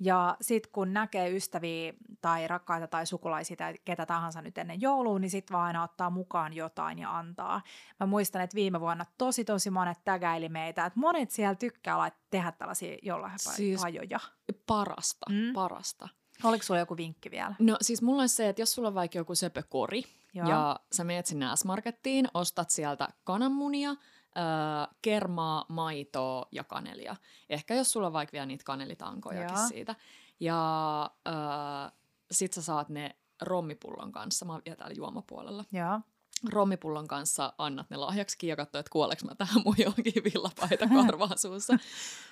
[0.00, 5.18] Ja sitten kun näkee ystäviä tai rakkaita tai sukulaisia tai ketä tahansa nyt ennen joulua,
[5.18, 7.62] niin sitten vaan aina ottaa mukaan jotain ja antaa.
[8.00, 12.22] Mä muistan, että viime vuonna tosi tosi monet tägäili meitä, että monet siellä tykkää laittaa
[12.30, 13.56] tehdä tällaisia jollahajoja.
[13.56, 13.80] Siis
[14.66, 15.52] parasta, mm.
[15.52, 16.08] parasta.
[16.44, 17.54] Oliko sulla joku vinkki vielä?
[17.58, 20.04] No siis mulla on se, että jos sulla on vaikka joku söpökori
[20.34, 20.48] Joo.
[20.48, 23.94] ja sä menet sinne S-Markettiin, ostat sieltä kananmunia–
[24.36, 27.16] öö, kermaa, maitoa ja kanelia.
[27.50, 29.68] Ehkä jos sulla on vaikka vielä niitä kanelitankojakin Joo.
[29.68, 29.94] siitä.
[30.40, 31.34] Ja öö,
[32.30, 34.44] sit sä saat ne rommipullon kanssa.
[34.44, 35.64] Mä oon vielä täällä juomapuolella.
[35.72, 36.00] Joo.
[36.50, 41.38] Rommipullon kanssa annat ne lahjaksi ja katsoo, että kuoleks mä tähän mun johonkin villapaita korvaan
[41.38, 41.78] suussa.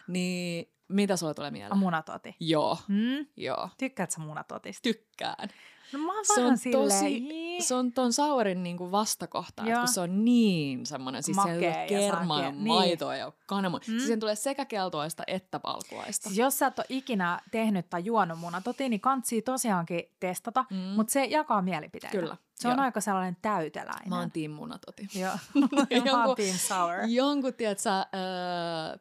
[0.09, 1.79] niin mitä sulle tulee mieleen?
[1.79, 2.37] Munatoti.
[2.41, 2.79] Joo.
[2.89, 3.27] Hmm?
[3.37, 3.69] Joo.
[3.79, 4.83] Tykkäätkö sä munatotista?
[4.83, 5.49] Tykkään.
[5.93, 7.29] No mä oon se on tosi,
[7.61, 11.87] se on ton saurin niinku vastakohta, että kun se on niin semmoinen, siis Makea siellä
[11.87, 12.63] kermaa ja niin.
[12.63, 13.87] maitoa ja kananmunia.
[13.87, 13.91] Mm.
[13.91, 16.29] Siis siihen tulee sekä keltoista että valkuaista.
[16.29, 20.77] Siis jos sä et ole ikinä tehnyt tai juonut munatoti, niin kantsii tosiaankin testata, mm.
[20.77, 22.19] mutta se jakaa mielipiteitä.
[22.19, 22.37] Kyllä.
[22.55, 22.85] Se on Joo.
[22.85, 24.09] aika sellainen täyteläinen.
[24.09, 25.09] Mä oon team munatoti.
[25.15, 25.33] Joo,
[26.13, 26.95] mä oon team sour.
[27.09, 28.07] Jonkun, tiedätkö, äh,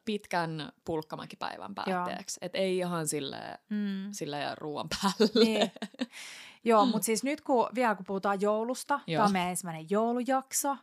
[0.06, 2.40] pitkän pulkkamäkipäivän päätteeksi.
[2.42, 4.08] Että ei ihan silleen, mm.
[4.12, 5.46] silleen ruoan päälle.
[5.46, 5.72] Niin.
[6.64, 6.92] Joo, mm.
[6.92, 10.78] mutta siis nyt kun vielä kun puhutaan joulusta, tämä on meidän ensimmäinen joulujakso,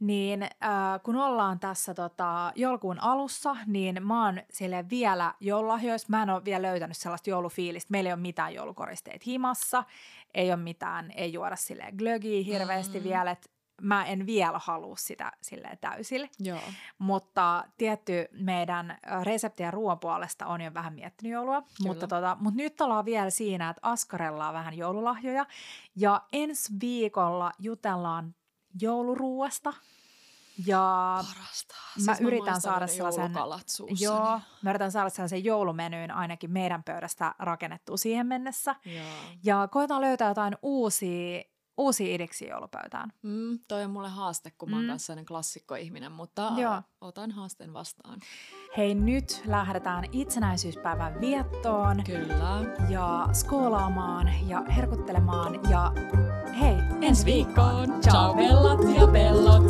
[0.00, 0.50] niin äh,
[1.02, 6.06] kun ollaan tässä tota, joulukuun alussa, niin mä oon sille vielä joululahjoissa.
[6.10, 7.90] Mä en ole vielä löytänyt sellaista joulufiilistä.
[7.90, 9.84] Meillä ei ole mitään joulukoristeita himassa,
[10.34, 13.04] ei ole mitään, ei juoda sille glögiä hirveästi mm.
[13.04, 13.30] vielä.
[13.30, 13.50] Et
[13.82, 16.30] mä en vielä halua sitä silleen täysille.
[16.38, 16.60] Joo.
[16.98, 21.62] Mutta tietty meidän resepti- ja ruoan puolesta on jo vähän miettinyt joulua.
[21.80, 25.46] Mutta, tota, mutta nyt ollaan vielä siinä, että askarellaan vähän joululahjoja.
[25.96, 28.34] Ja ensi viikolla jutellaan
[28.80, 29.72] jouluruuasta.
[30.66, 31.74] Ja Parasta.
[31.94, 33.32] Siis mä yritän saada sellaisen,
[34.00, 38.76] joo, mä yritän saada sellaisen joulumenyyn ainakin meidän pöydästä rakennettua siihen mennessä.
[38.84, 39.04] Joo.
[39.44, 41.42] Ja koetaan löytää jotain uusia
[41.76, 43.12] uusia idiksi joulupöytään.
[43.22, 44.88] Mm, toi on mulle haaste, kun mä oon mm.
[44.88, 46.82] kanssa klassikkoihminen, mutta Joo.
[47.00, 48.20] otan haasteen vastaan.
[48.76, 52.04] Hei, nyt lähdetään itsenäisyyspäivän viettoon.
[52.04, 52.60] Kyllä.
[52.88, 55.92] Ja skoolaamaan ja herkuttelemaan ja
[56.60, 58.00] hei, ensi viikkoon.
[58.00, 59.64] Ciao bellat ja bellot.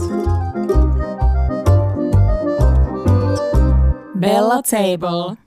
[4.19, 5.43] Bella Table.